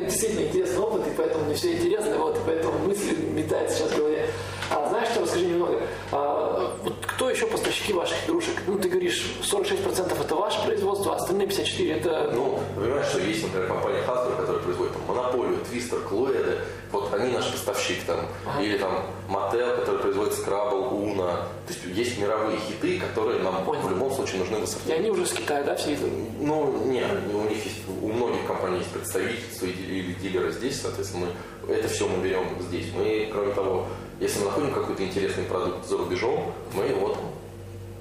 [0.00, 3.96] действительно интересный опыт, и поэтому мне все интересно, вот, и поэтому мысли метаются сейчас в
[3.96, 4.30] голове.
[4.70, 6.93] А знаешь что, расскажи немного, а, вот
[7.34, 8.62] еще поставщики ваших игрушек?
[8.66, 12.30] Ну, ты говоришь, 46% это ваше производство, а остальные 54% это...
[12.32, 16.58] Ну, понимаешь, что есть, например, компания Hasbro, которая производит там, Монополию, Твистер, Клоэды,
[16.92, 18.62] вот они наш поставщик там, ага.
[18.62, 21.48] или там Мотел, который производит Scrabble, Уна.
[21.66, 23.82] То есть есть мировые хиты, которые нам Понял.
[23.82, 24.94] в любом случае нужны в ассортименте.
[24.94, 26.04] И они уже с Китая, да, все это?
[26.38, 31.26] Ну, нет, у них есть, у многих компаний есть представительство или дилеры здесь, соответственно,
[31.66, 32.86] мы, это все мы берем здесь.
[32.94, 33.86] Мы, кроме того,
[34.20, 37.24] если мы находим какой-то интересный продукт за рубежом, мы его там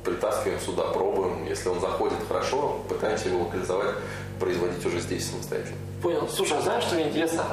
[0.04, 1.46] притаскиваем сюда, пробуем.
[1.48, 3.96] Если он заходит хорошо, пытаемся его локализовать,
[4.40, 5.78] производить уже здесь самостоятельно.
[6.02, 6.28] Понял.
[6.30, 7.46] Слушай, а знаешь, что мне интересно?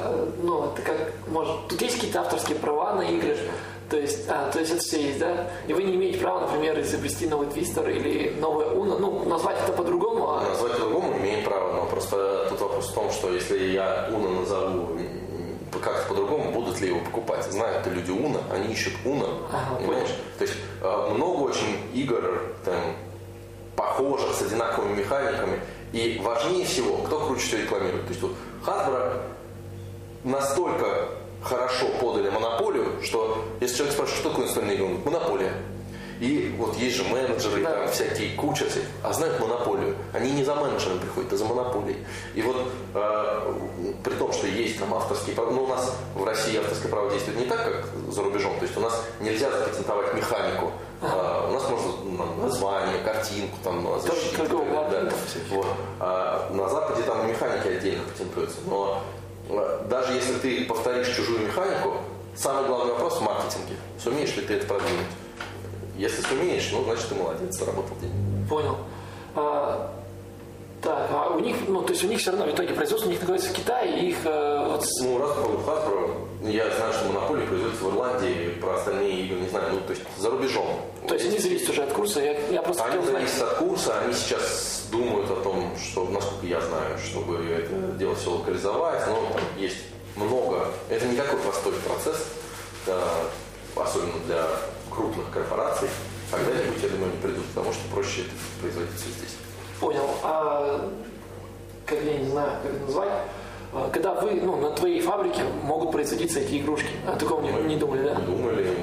[0.43, 3.37] Ну, это как, может, тут есть какие-то авторские права на игры?
[3.89, 5.49] То есть, а, то есть это все есть, да?
[5.67, 9.73] И вы не имеете права, например, изобрести новый твистер или новое уно, ну, назвать это
[9.73, 10.49] по-другому, а...
[10.49, 14.97] Назвать по-другому имеем право, но просто тут вопрос в том, что если я уно назову
[15.81, 17.45] как-то по-другому, будут ли его покупать.
[17.51, 20.09] Знают люди Уна, они ищут Уна, ага, понимаешь?
[20.37, 22.95] То есть э, много очень игр там,
[23.75, 25.59] похожих, с одинаковыми механиками,
[25.93, 28.03] и важнее всего, кто круче всего рекламирует.
[28.03, 28.31] То есть вот
[28.65, 29.21] Hasbro
[30.23, 31.09] настолько
[31.43, 35.53] хорошо подали монополию, что если человек спрашивает, что такое настольная игра, он говорит, монополия.
[36.21, 37.71] И вот есть же менеджеры, да.
[37.71, 38.65] там всякие куча
[39.01, 39.95] а знают монополию.
[40.13, 41.97] Они не за менеджером приходят, а за монополией.
[42.35, 43.53] И вот э,
[44.03, 47.39] при том, что есть там авторские права, ну у нас в России авторское право действует
[47.39, 48.55] не так, как за рубежом.
[48.59, 50.71] То есть у нас нельзя запатентовать механику.
[51.01, 54.47] А, у нас можно ну, название, картинку, там, ну, защиту.
[54.47, 55.11] Да, да,
[55.49, 55.65] вот.
[55.99, 58.57] а на Западе там механики отдельно патентуются.
[58.67, 59.01] Но
[59.49, 61.95] а, даже если ты повторишь чужую механику,
[62.35, 63.75] самый главный вопрос в маркетинге.
[63.97, 65.07] Сумеешь ли ты это продвинуть?
[66.01, 68.49] Если сумеешь, ну, значит, ты молодец, заработал деньги.
[68.49, 68.75] Понял.
[69.35, 69.93] А,
[70.81, 73.11] так, а у них, ну, то есть у них все равно в итоге производство у
[73.11, 74.83] них находится в Китае, и их э, вот...
[75.01, 79.73] Ну, Hasbro, Hasbro, я знаю, что монополия производится в Ирландии, про остальные игры не знаю,
[79.73, 80.81] ну, то есть за рубежом.
[81.07, 84.13] То есть они зависят уже от курса, я, я просто Они зависят от курса, они
[84.15, 89.43] сейчас думают о том, что, насколько я знаю, чтобы это дело все локализовать, но там
[89.55, 89.77] есть
[90.15, 92.25] много, это не такой простой процесс,
[92.87, 93.03] да,
[93.75, 94.47] особенно для
[94.93, 95.89] крупных корпораций,
[96.29, 99.35] когда-нибудь, я думаю, они придут, потому что проще это производить все здесь.
[99.79, 100.09] Понял.
[100.23, 100.89] А
[101.85, 103.09] как я не знаю, как это назвать,
[103.73, 106.89] а, когда вы, ну, на твоей фабрике могут производиться эти игрушки.
[107.07, 108.15] А такого не, не думали, да?
[108.15, 108.77] Мы думали,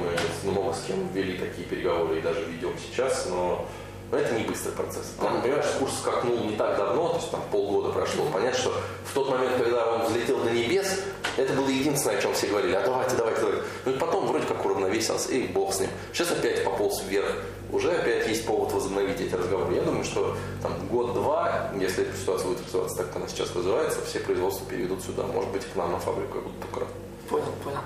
[0.45, 3.67] мы много с кем вели такие переговоры и даже ведем сейчас, но,
[4.11, 5.15] но это не быстрый процесс.
[5.21, 8.25] Там, понимаешь, курс скакнул не так давно, то есть там полгода прошло.
[8.33, 11.01] Понятно, что в тот момент, когда он взлетел до небес,
[11.39, 12.75] это было единственное, о чем все говорили.
[12.75, 13.63] А давайте, давайте, давайте.
[13.85, 15.89] Ну и потом вроде как уравновесился, и бог с ним.
[16.13, 17.33] Сейчас опять пополз вверх.
[17.71, 19.75] Уже опять есть повод возобновить эти разговоры.
[19.75, 24.01] Я думаю, что там год-два, если эта ситуация будет развиваться так, как она сейчас развивается,
[24.05, 25.25] все производства переведут сюда.
[25.25, 26.89] Может быть, к нам на фабрику я буду только рад.
[27.29, 27.79] Понял, понял.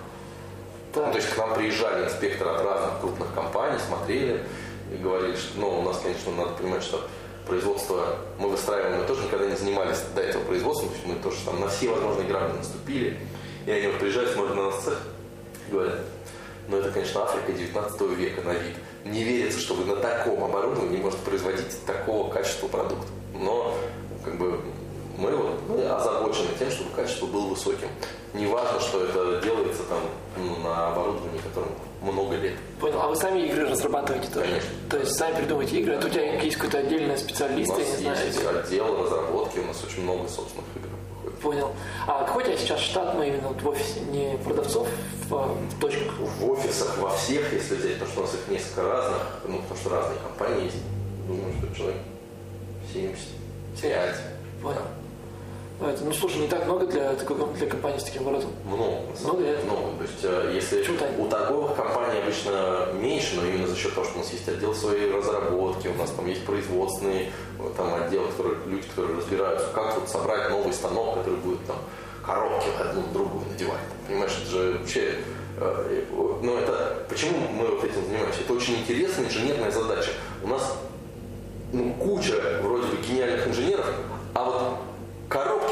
[0.95, 4.45] Ну, то есть к нам приезжали инспекторы от разных крупных компаний, смотрели
[4.93, 7.03] и говорили, что ну, у нас, конечно, надо понимать, что
[7.47, 11.37] производство мы выстраиваем, мы тоже никогда не занимались до этого производством, то есть мы тоже
[11.45, 13.19] там на все возможные грабли наступили.
[13.67, 14.89] И они вот приезжают, смотрят на нас
[15.71, 15.99] говорят,
[16.69, 18.77] ну это, конечно, Африка 19 века на вид.
[19.05, 23.07] Не верится, что вы на таком оборудовании можете производить такого качества продукта.
[23.35, 23.77] Но
[24.25, 24.61] как бы
[25.19, 27.89] мы вот мы озабочены тем, чтобы качество было высоким.
[28.35, 30.01] Не важно, что это делается там
[30.37, 32.55] ну, на оборудовании, которому много лет.
[32.81, 33.01] понял.
[33.01, 34.47] А вы сами игры разрабатываете тоже?
[34.47, 34.71] Конечно.
[34.91, 37.85] То есть сами придумываете игры, это у тебя есть какой-то отдельный У специалист, нас я
[37.87, 38.27] не знаю.
[38.27, 40.89] есть отдел разработки, у нас очень много собственных игр.
[41.41, 41.73] Понял.
[42.07, 44.89] А какой у тебя сейчас штат, ну именно вот в офисе, не продавцов
[45.29, 46.13] в, а, в точках?
[46.19, 49.81] В офисах во всех, если взять, потому что у нас их несколько разных, ну, потому
[49.81, 50.77] что разные компании есть,
[51.27, 52.01] думаю, что человек
[52.93, 54.17] 75.
[54.63, 54.83] Понял.
[55.81, 58.51] Ну, это, ну слушай, не так много для, для компании с таким оборотом.
[58.65, 59.65] Много, Много, да?
[59.65, 59.97] много.
[59.99, 64.07] То есть, э, если Почему у торговых компаний обычно меньше, но именно за счет того,
[64.07, 68.27] что у нас есть отдел своей разработки, у нас там есть производственный э, там, отдел,
[68.29, 71.79] которые, люди, которые разбираются, как вот собрать новый станок, который будет там
[72.25, 73.81] коробки одну на другую надевать.
[74.07, 75.15] Понимаешь, это же вообще
[75.59, 76.05] э,
[76.43, 78.41] ну это почему мы вот этим занимаемся?
[78.41, 80.11] Это очень интересная инженерная задача.
[80.43, 80.77] У нас
[81.73, 83.87] ну, куча вроде бы гениальных инженеров,
[84.35, 84.63] а вот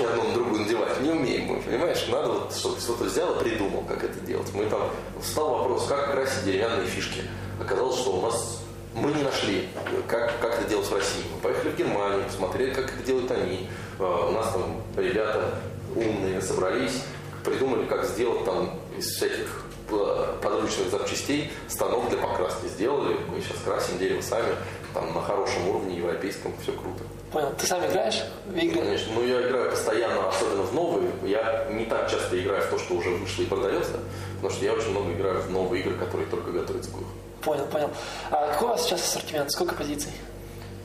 [0.01, 2.07] коробки одну на другую надевать не умеем мы, понимаешь?
[2.09, 4.49] Надо вот, чтобы кто-то взял и придумал, как это делать.
[4.55, 4.91] Мы там,
[5.23, 7.23] встал вопрос, как красить деревянные фишки.
[7.61, 8.63] Оказалось, что у нас
[8.95, 9.69] мы не нашли,
[10.09, 11.23] как, как это делать в России.
[11.35, 13.69] Мы поехали в Германию, посмотрели, как это делают они.
[13.99, 15.55] Э, У нас там ребята
[15.95, 17.03] умные собрались,
[17.45, 22.67] придумали, как сделать там из всяких э, подручных запчастей станок для покраски.
[22.67, 24.55] Сделали, мы сейчас красим дерево сами,
[24.93, 27.05] там на хорошем уровне европейском, все круто.
[27.33, 27.53] Понял.
[27.57, 28.81] Ты сам играешь в игры?
[28.81, 31.11] Конечно, ну я играю постоянно, особенно в новые.
[31.23, 34.01] Я не так часто играю в то, что уже вышло и продается,
[34.37, 37.12] потому что я очень много играю в новые игры, которые только готовятся к выходу.
[37.43, 37.90] Понял, понял.
[38.31, 39.53] А какой у вас сейчас ассортимент?
[39.53, 40.11] Сколько позиций?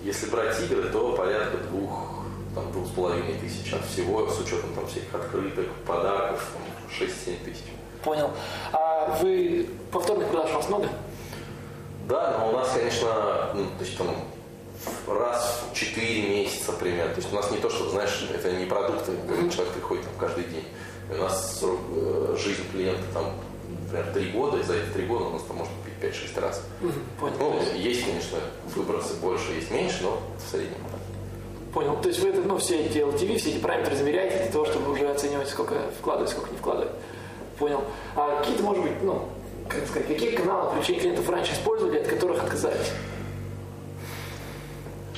[0.04, 4.72] Если брать игры, то порядка двух, там, двух с половиной тысяч от всего, с учетом
[4.76, 7.64] там всяких открыток, подарков, там, 6-7 тысяч.
[8.04, 8.30] Понял.
[8.72, 10.90] А вы повторных продаж у вас много?
[12.08, 14.16] Да, но у нас, конечно, ну, то есть там
[15.08, 17.14] раз в 4 месяца примерно.
[17.14, 19.14] То есть у нас не то, что, знаешь, это не продукты,
[19.52, 20.66] человек приходит там каждый день.
[21.10, 23.34] У нас э, жизнь клиента там,
[23.84, 26.64] например, 3 года, и за эти 3 года у нас там может купить 5-6 раз.
[27.20, 27.36] Понял.
[27.40, 28.40] Ну, есть, конечно,
[28.76, 31.74] выбросы больше, есть меньше, но в среднем так.
[31.74, 31.98] Понял.
[32.02, 34.92] То есть вы это, ну, все эти LTV, все эти параметры измеряете для того, чтобы
[34.92, 36.92] уже оценивать, сколько вкладывать, сколько не вкладывать.
[37.60, 37.84] Понял.
[38.16, 39.28] А какие-то, может быть, ну,
[39.68, 42.92] как сказать, какие каналы привлечения клиентов раньше использовали, от которых отказались?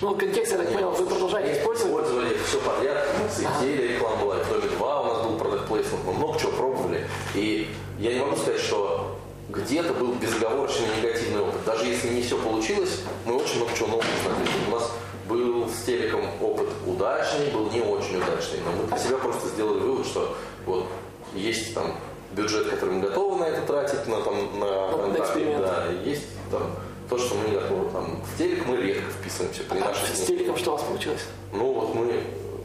[0.02, 1.88] Ну, контекст, я так понял, вы продолжаете использовать.
[2.06, 3.06] Использовали все подряд.
[3.20, 6.04] У нас и телереклама была, в Доме 2 у нас был продукт плейсмент.
[6.06, 7.08] Мы много чего пробовали.
[7.34, 7.68] И
[8.00, 9.16] я не могу сказать, что
[9.50, 11.64] где-то был безоговорочный негативный опыт.
[11.66, 14.48] Даже если не все получилось, мы очень много чего нового узнали.
[14.68, 14.92] У нас
[15.28, 18.60] был с телеком опыт удачный, был не очень удачный.
[18.66, 20.36] Но мы для себя просто сделали вывод, что
[20.68, 20.86] вот
[21.34, 21.96] есть там
[22.34, 25.66] бюджет, который мы готовы на это тратить, на, там, на, На на- эксперимент.
[25.66, 26.76] да, есть там
[27.10, 27.90] то, что мы не готовы.
[27.92, 31.26] Там, в телек мы редко вписываемся при А нашей с телеком что у вас получилось?
[31.54, 32.24] ну вот мы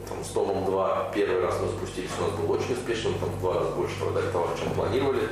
[0.08, 3.40] там, с Домом 2 первый раз мы запустились, у нас был очень успешным, там в
[3.40, 5.28] два раза больше продали товар, чем планировали.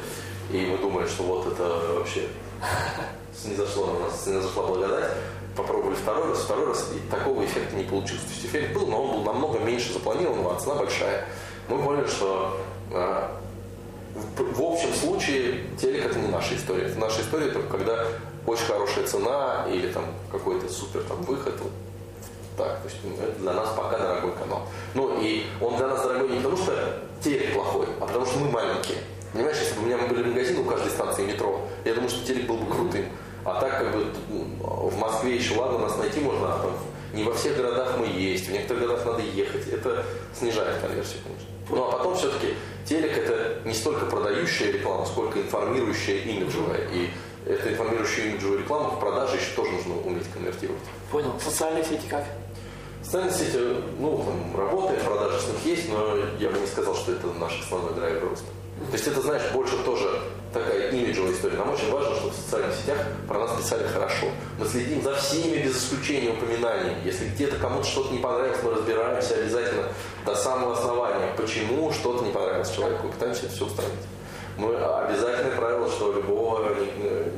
[0.52, 1.62] И мы думали, что вот это
[1.94, 2.28] вообще
[3.44, 5.12] не зашло на нас, не зашла благодать.
[5.56, 8.22] Попробовали второй раз, второй раз, и такого эффекта не получилось.
[8.22, 11.26] То есть эффект был, но он был намного меньше запланированного, а цена большая.
[11.68, 12.56] Мы поняли, что
[12.92, 13.36] а,
[14.14, 16.84] в, общем случае телек это не наша история.
[16.86, 18.06] Это наша история только когда
[18.46, 21.54] очень хорошая цена или там какой-то супер там выход.
[21.60, 21.72] Вот
[22.56, 22.80] так.
[22.80, 24.62] То есть ну, это для нас пока дорогой канал.
[24.94, 28.50] Ну и он для нас дорогой не потому, что телек плохой, а потому что мы
[28.50, 28.98] маленькие.
[29.32, 32.46] Понимаешь, если бы у меня были магазины у каждой станции метро, я думаю, что телек
[32.46, 33.06] был бы крутым.
[33.44, 36.72] А так как бы в Москве еще ладно нас найти можно, а там
[37.12, 39.68] не во всех городах мы есть, в некоторых городах надо ехать.
[39.68, 40.04] Это
[40.36, 41.48] снижает конверсию, конечно.
[41.70, 42.54] Ну а потом все-таки
[42.90, 46.88] телек это не столько продающая реклама, сколько информирующая имиджевая.
[46.92, 47.08] И
[47.46, 50.82] эту информирующую имиджевую рекламу в продаже еще тоже нужно уметь конвертировать.
[51.10, 51.32] Понял.
[51.40, 52.24] Социальные сети как?
[53.02, 53.58] Социальные сети,
[53.98, 57.58] ну, там, работает, продажи с них есть, но я бы не сказал, что это наш
[57.60, 58.46] основной драйвер роста.
[58.90, 60.20] То есть это, знаешь, больше тоже
[60.52, 61.56] такая имиджевая история.
[61.56, 62.98] Нам очень важно, чтобы в социальных сетях
[63.28, 64.26] про нас писали хорошо.
[64.58, 66.96] Мы следим за всеми без исключения упоминаниями.
[67.04, 69.84] Если где-то кому-то что-то не понравилось, мы разбираемся обязательно
[70.26, 73.92] до самого основания, почему что-то не понравилось человеку, и пытаемся это все устранить.
[74.56, 76.68] Мы обязательное правило, что любого,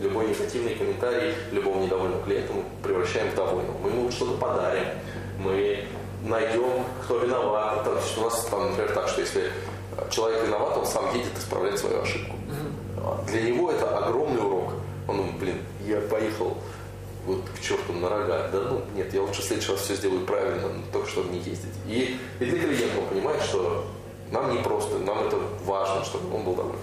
[0.02, 3.78] любой негативный комментарий любого недовольного клиента мы превращаем в довольного.
[3.78, 4.86] Мы ему что-то подарим,
[5.38, 5.84] мы
[6.24, 7.86] найдем, кто виноват.
[8.16, 9.52] У нас там, например, так, что если
[10.10, 12.36] человек виноват, он сам едет исправлять свою ошибку.
[13.26, 14.74] Для него это огромный урок.
[15.08, 16.56] Он думает, блин, я поехал
[17.26, 18.48] вот к черту на рога.
[18.52, 21.74] Да ну, нет, я лучше в следующий раз все сделаю правильно, только чтобы не ездить.
[21.86, 23.84] И, и для клиента он что
[24.30, 26.78] нам не просто, нам это важно, чтобы он был доволен.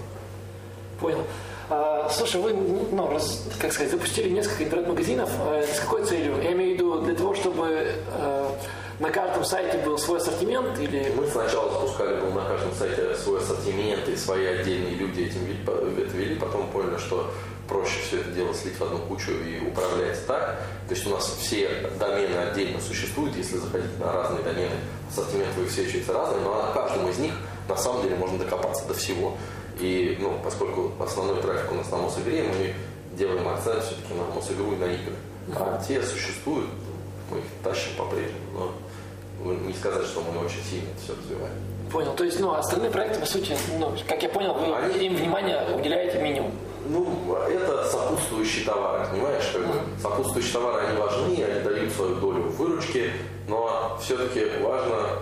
[1.00, 1.24] Понял.
[1.68, 5.30] А, слушай, вы, ну, раз, как сказать, запустили несколько интернет-магазинов.
[5.38, 6.40] А, с какой целью?
[6.42, 8.56] Я имею в виду для того, чтобы а,
[9.00, 11.10] на каждом сайте был свой ассортимент или...
[11.16, 16.16] Мы сначала запускали был на каждом сайте свой ассортимент, и свои отдельные люди этим это
[16.16, 17.32] вели, потом поняли, что
[17.66, 20.60] проще все это дело слить в одну кучу и управлять так.
[20.86, 24.74] То есть у нас все домены отдельно существуют, если заходить на разные домены,
[25.10, 27.32] ассортимент высвечивается разный, но на каждом из них
[27.68, 29.34] на самом деле можно докопаться до всего.
[29.78, 32.74] И ну, поскольку основной трафик у нас на Мосигре, мы
[33.16, 35.14] делаем акцент все-таки на Мосигру и на игры.
[35.54, 36.68] А те существуют,
[37.30, 38.72] мы их тащим по-прежнему, но
[39.44, 41.54] не сказать, что мы очень сильно это все развиваем.
[41.90, 42.12] Понял.
[42.14, 45.06] То есть, ну, остальные проекты, по сути, ну, как я понял, вы Они...
[45.06, 46.52] им внимание уделяете минимум.
[46.88, 49.44] Ну, это сопутствующие товары, понимаешь?
[49.52, 53.10] Как бы, сопутствующие товары, они важны, они дают свою долю выручки,
[53.48, 55.18] но все-таки важно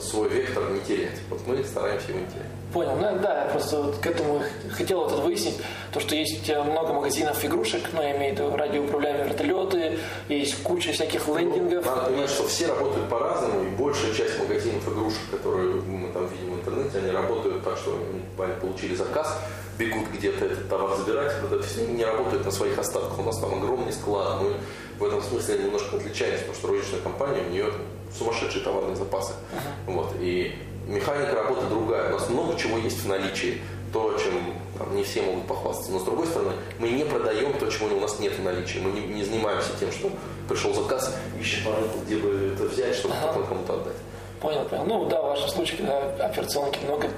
[0.00, 1.18] свой вектор не терять.
[1.30, 2.46] Вот мы стараемся его не терять.
[2.72, 2.96] Понял.
[2.96, 5.56] Ну да, я просто вот к этому хотел вот это выяснить,
[5.90, 9.98] то, что есть э, много магазинов игрушек, но я имею в виду радиоуправляемые вертолеты,
[10.28, 11.86] есть куча всяких лендингов.
[11.86, 16.26] Ну, надо понимать, что все работают по-разному, и большая часть магазинов игрушек, которые мы там
[16.26, 17.98] видим в интернете, они работают так, что
[18.38, 19.38] они получили заказ,
[19.78, 23.18] бегут где-то этот товар забирать, вот это все не работают на своих остатках.
[23.18, 24.54] У нас там огромный склад, мы
[24.98, 27.72] в этом смысле немножко отличаемся, потому что розничная компания, у нее
[28.16, 29.32] сумасшедшие товарные запасы.
[29.32, 29.92] Uh-huh.
[29.92, 30.54] Вот, и
[30.88, 32.08] механика работы другая.
[32.08, 33.60] У нас много чего есть в наличии,
[33.92, 35.92] то, чем там, не все могут похвастаться.
[35.92, 38.78] Но с другой стороны, мы не продаем то, чего у нас нет в наличии.
[38.78, 40.10] Мы не, не занимаемся тем, что
[40.48, 43.28] пришел заказ, ищем по рынку, где бы это взять, чтобы ага.
[43.28, 43.96] потом кому-то отдать.
[44.40, 44.84] Понял, понял.
[44.86, 47.08] Ну да, в вашем случае, когда операционки много,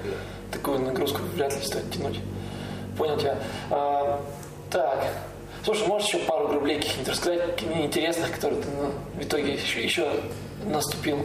[0.52, 2.18] такую нагрузку вряд ли стоит тянуть.
[2.96, 3.38] Понял тебя.
[3.70, 4.20] А,
[4.70, 5.04] так,
[5.62, 10.10] Слушай, можешь еще пару рублей каких-нибудь рассказать, интересных, которые ты ну, в итоге еще, еще
[10.64, 11.18] наступил?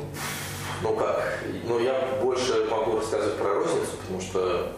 [0.81, 1.39] Ну как?
[1.65, 4.71] Ну я больше могу рассказывать про розницу, потому что...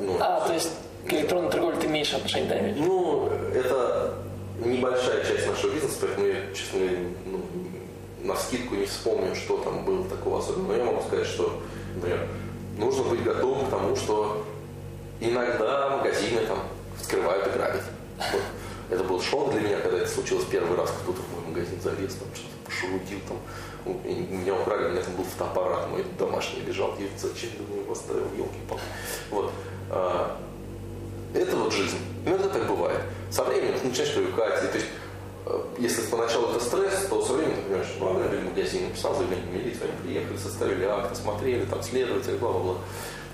[0.00, 0.70] Ну, а, то есть
[1.08, 4.14] к электронной торговле ты меньше отношения да, Ну, это
[4.58, 6.80] небольшая часть нашего бизнеса, поэтому я, честно
[7.26, 7.40] ну,
[8.24, 10.72] на скидку не вспомню, что там было такого особенного.
[10.72, 11.60] Но я могу сказать, что,
[11.94, 12.26] например,
[12.76, 14.44] нужно быть готовым к тому, что
[15.20, 16.58] иногда магазины там
[17.00, 17.82] вскрывают и грабят.
[18.32, 18.42] Вот.
[18.88, 22.14] Это был шок для меня, когда это случилось первый раз, кто-то в мой магазин залез,
[22.14, 23.38] там что-то пошелудил, там
[24.04, 28.24] меня украли, у меня там был фотоаппарат мой домашний лежал, и зачем я его оставил,
[28.36, 28.82] елки палки
[29.30, 29.52] Вот.
[29.90, 30.36] А,
[31.34, 31.98] это вот жизнь.
[32.24, 33.00] Ну, это так бывает.
[33.30, 34.64] Со временем ты начинаешь привыкать.
[34.64, 34.86] И, то есть,
[35.46, 39.46] а, если поначалу это стресс, то со временем ты понимаешь, ну, ограбили магазин, написал заявление
[39.46, 42.76] в милицию, они приехали, составили акт, осмотрели, там, следователи, бла-бла-бла.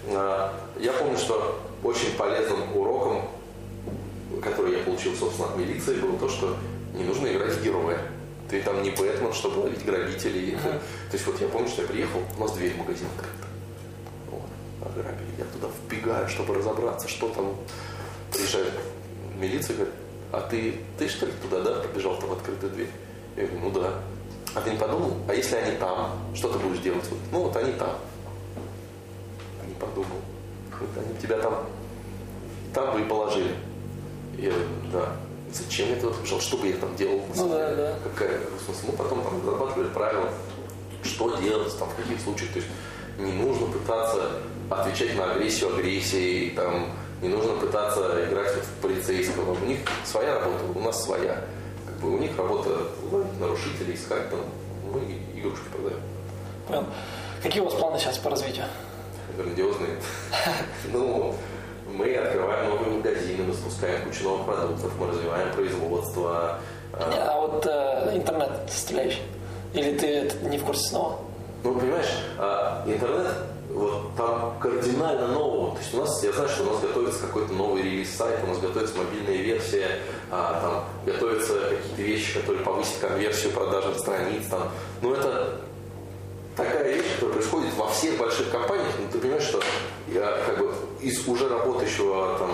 [0.08, 3.22] А, я помню, что очень полезным уроком,
[4.42, 6.56] который я получил, собственно, от милиции, было то, что
[6.94, 7.98] не нужно играть в героя.
[8.48, 10.54] Ты там не Бэтмен, чтобы ловить грабителей.
[10.54, 10.72] Uh-huh.
[11.10, 13.46] То есть вот я помню, что я приехал, у нас дверь магазина открыта.
[14.30, 15.30] Вот, ограбили.
[15.38, 17.54] Я туда вбегаю, чтобы разобраться, что там.
[18.32, 18.72] Приезжает
[19.38, 19.94] милиция, говорит,
[20.32, 22.90] а ты, ты что ли туда, да, побежал там в открытую дверь?
[23.36, 23.94] Я говорю, ну да.
[24.54, 27.04] А ты не подумал, а если они там, что ты будешь делать?
[27.08, 27.96] Вот, ну вот они там.
[29.82, 30.20] Подумал.
[30.80, 31.66] Вот они тебя там,
[32.72, 33.54] там бы и положили.
[34.38, 34.56] Говорю,
[34.92, 35.12] да
[35.54, 37.98] зачем я туда побежал, что бы я там делал, ну, да, да.
[38.02, 40.28] какая, в смысле, ну, потом там разрабатывали правила,
[41.02, 42.68] что делать, там, в каких случаях, то есть
[43.18, 44.30] не нужно пытаться
[44.70, 50.64] отвечать на агрессию агрессией, там, не нужно пытаться играть в полицейского, у них своя работа,
[50.74, 51.44] у нас своя,
[51.86, 52.70] как бы у них работа
[53.10, 54.40] ловить нарушителей, искать, там,
[54.92, 55.00] мы
[55.38, 56.00] игрушки продаем.
[56.66, 56.92] Понятно.
[57.42, 58.64] Какие у вас планы сейчас по развитию?
[59.36, 59.96] Грандиозные.
[60.92, 61.34] Ну,
[61.86, 66.58] мы открываем новые магазины, мы запускаем кучу новых продуктов, мы развиваем производство.
[66.92, 69.22] А, а вот э, интернет составляющий?
[69.74, 71.18] Или ты не в курсе снова?
[71.64, 73.28] Ну, понимаешь, а, интернет
[73.70, 75.74] вот там кардинально нового.
[75.74, 78.48] То есть у нас, я знаю, что у нас готовится какой-то новый релиз сайта, у
[78.48, 79.98] нас готовится мобильная версия,
[80.30, 84.46] а, там готовятся какие-то вещи, которые повысят конверсию продажных страниц.
[84.50, 84.70] Там.
[85.00, 85.60] Но это
[86.56, 89.60] такая вещь, которая происходит во всех больших компаниях, но ты понимаешь, что
[90.08, 92.50] я как бы из уже работающего там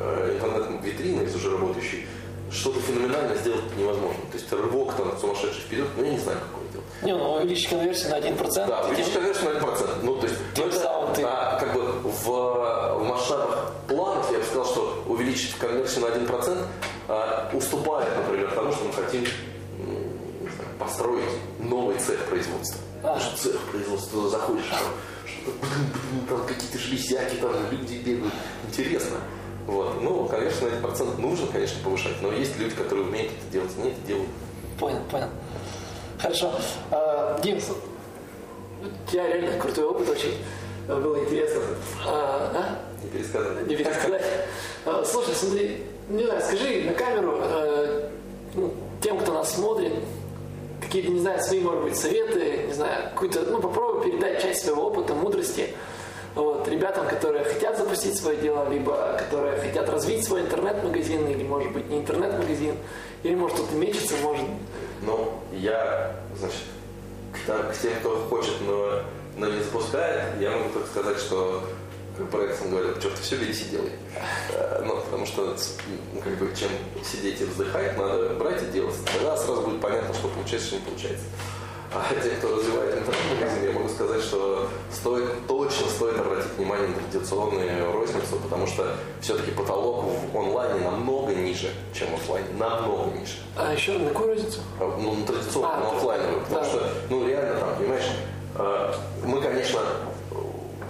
[0.00, 2.06] э, интернет-витрины, из уже работающей,
[2.50, 4.20] что-то феноменальное сделать невозможно.
[4.30, 7.06] То есть рывок там сумасшедший вперед, но я не знаю, какой это.
[7.06, 8.66] Не, ну увеличить конверсию на 1%.
[8.66, 9.98] Да, увеличить конверсию на 1%.
[10.02, 10.90] Ну, то есть, ну, это,
[11.24, 16.58] а, как бы в, в масштабах планов я бы сказал, что увеличить конверсию на 1%
[17.08, 19.24] а, уступает, например, тому, что мы хотим
[20.78, 21.24] построить
[21.58, 22.80] новый цех производства.
[23.04, 23.20] А.
[23.20, 25.52] Что цех производства, туда заходишь, там,
[26.28, 28.34] там какие-то железяки, там люди бегают.
[28.66, 29.18] Интересно.
[29.66, 30.00] Вот.
[30.00, 33.90] Ну, конечно, этот процент нужно, конечно, повышать, но есть люди, которые умеют это делать, они
[33.90, 34.28] это делают.
[34.78, 35.28] Понял, понял.
[36.18, 36.54] Хорошо.
[36.90, 40.38] А, Дим, у тебя реально крутой опыт очень.
[40.86, 41.62] Было интересно.
[42.06, 43.04] А, а?
[43.04, 43.66] Не пересказать.
[43.66, 44.24] Не пересказать.
[44.86, 47.38] А, слушай, смотри, не знаю, скажи на камеру
[50.94, 54.86] какие-то, не знаю, свои, может быть, советы, не знаю, какую-то, ну, попробуй передать часть своего
[54.86, 55.70] опыта, мудрости
[56.36, 61.72] вот, ребятам, которые хотят запустить свое дело, либо которые хотят развить свой интернет-магазин, или, может
[61.72, 62.76] быть, не интернет-магазин,
[63.24, 64.46] или, может, кто-то мечется, может...
[65.02, 66.62] Ну, я, значит,
[67.32, 69.00] к, к тем, кто хочет, но,
[69.36, 71.64] но не запускает, я могу только сказать, что
[72.16, 73.90] как проектом говорят, черт, все берись и делай.
[74.50, 75.56] Э, ну, потому что,
[76.12, 76.68] ну, как бы, чем
[77.04, 78.94] сидеть и вздыхать, надо брать и делать.
[79.12, 81.24] Тогда сразу будет понятно, что получается, что не получается.
[81.92, 86.94] А те, кто развивает интернет-магазин, я могу сказать, что стоит, точно стоит обратить внимание на
[86.94, 92.48] традиционную розницу, потому что все-таки потолок в онлайне намного ниже, чем в офлайне.
[92.58, 93.34] Намного ниже.
[93.56, 94.60] А еще на какую розницу?
[94.80, 96.40] А, ну, на традиционную, а, на офлайновую.
[96.40, 96.68] Потому да.
[96.68, 98.10] что, ну, реально там, понимаешь,
[98.56, 98.94] э,
[99.24, 99.80] мы, конечно,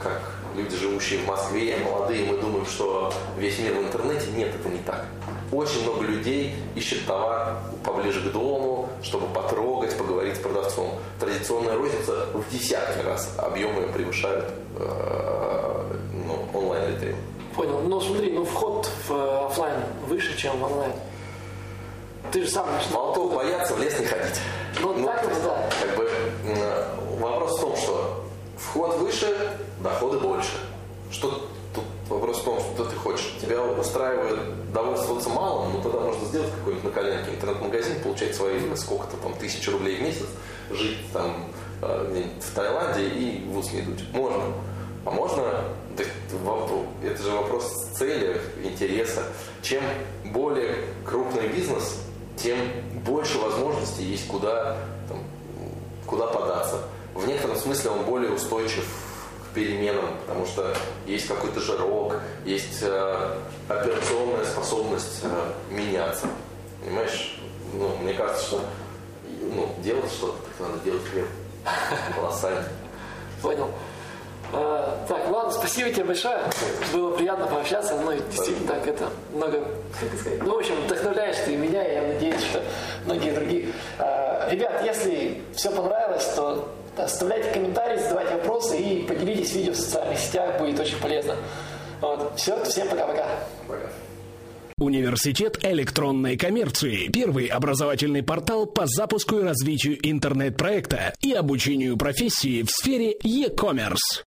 [0.03, 4.26] как люди, живущие в Москве, молодые, мы думаем, что весь мир в интернете.
[4.34, 5.07] Нет, это не так.
[5.52, 10.90] Очень много людей ищет товар поближе к дому, чтобы потрогать, поговорить с продавцом.
[11.20, 14.46] Традиционная розница в десятки раз объемы превышают
[14.76, 15.82] э,
[16.12, 17.16] ну, онлайн-ритейл.
[17.55, 17.80] Понял.
[17.80, 20.92] Ну смотри, ну вход в э, офлайн выше, чем в онлайн.
[22.32, 22.94] Ты же сам начал.
[22.94, 24.40] Молотов боятся в лес не ходить.
[24.80, 25.70] Ну, ну так, да.
[25.80, 26.11] Как бы,
[27.20, 28.24] вопрос в том, что
[28.59, 30.52] вход выше, доходы больше.
[31.11, 33.34] Что тут вопрос в том, что ты хочешь.
[33.40, 39.16] Тебя устраивает довольствоваться малым, но тогда можно сделать какой-нибудь на коленке интернет-магазин, получать свои сколько-то
[39.18, 40.26] там тысяч рублей в месяц,
[40.70, 41.46] жить там
[41.82, 44.05] э, в Таиланде и в ус не дуть.
[44.12, 44.42] Можно.
[45.05, 45.42] А можно,
[47.02, 49.22] это же вопрос цели, интереса.
[49.62, 49.82] Чем
[50.24, 51.98] более крупный бизнес,
[52.36, 52.57] тем
[53.05, 54.78] больше возможностей есть куда,
[55.09, 55.18] там,
[56.07, 56.80] куда податься
[57.15, 58.85] в некотором смысле он более устойчив
[59.45, 60.75] к переменам, потому что
[61.07, 63.39] есть какой-то жирок, есть э,
[63.69, 66.27] операционная способность э, меняться.
[66.85, 67.39] Понимаешь?
[67.73, 68.61] Ну, мне кажется, что
[69.41, 71.27] ну, делать что-то, надо делать прям
[72.15, 72.65] колоссально.
[73.43, 73.71] Понял.
[74.53, 76.39] А, так, ладно, спасибо тебе большое.
[76.93, 77.97] Было приятно пообщаться.
[77.97, 79.65] Ну, действительно, так это много,
[80.43, 82.62] ну, в общем, вдохновляешь ты меня, и я надеюсь, что
[83.05, 83.73] многие другие.
[83.99, 90.18] А, ребят, если все понравилось, то Оставляйте комментарии, задавайте вопросы и поделитесь видео в социальных
[90.18, 91.36] сетях, будет очень полезно.
[92.01, 92.32] Вот.
[92.36, 93.26] Все, всем пока-пока.
[94.78, 97.09] Университет электронной коммерции.
[97.09, 104.24] Первый образовательный портал по запуску и развитию интернет-проекта и обучению профессии в сфере e-commerce.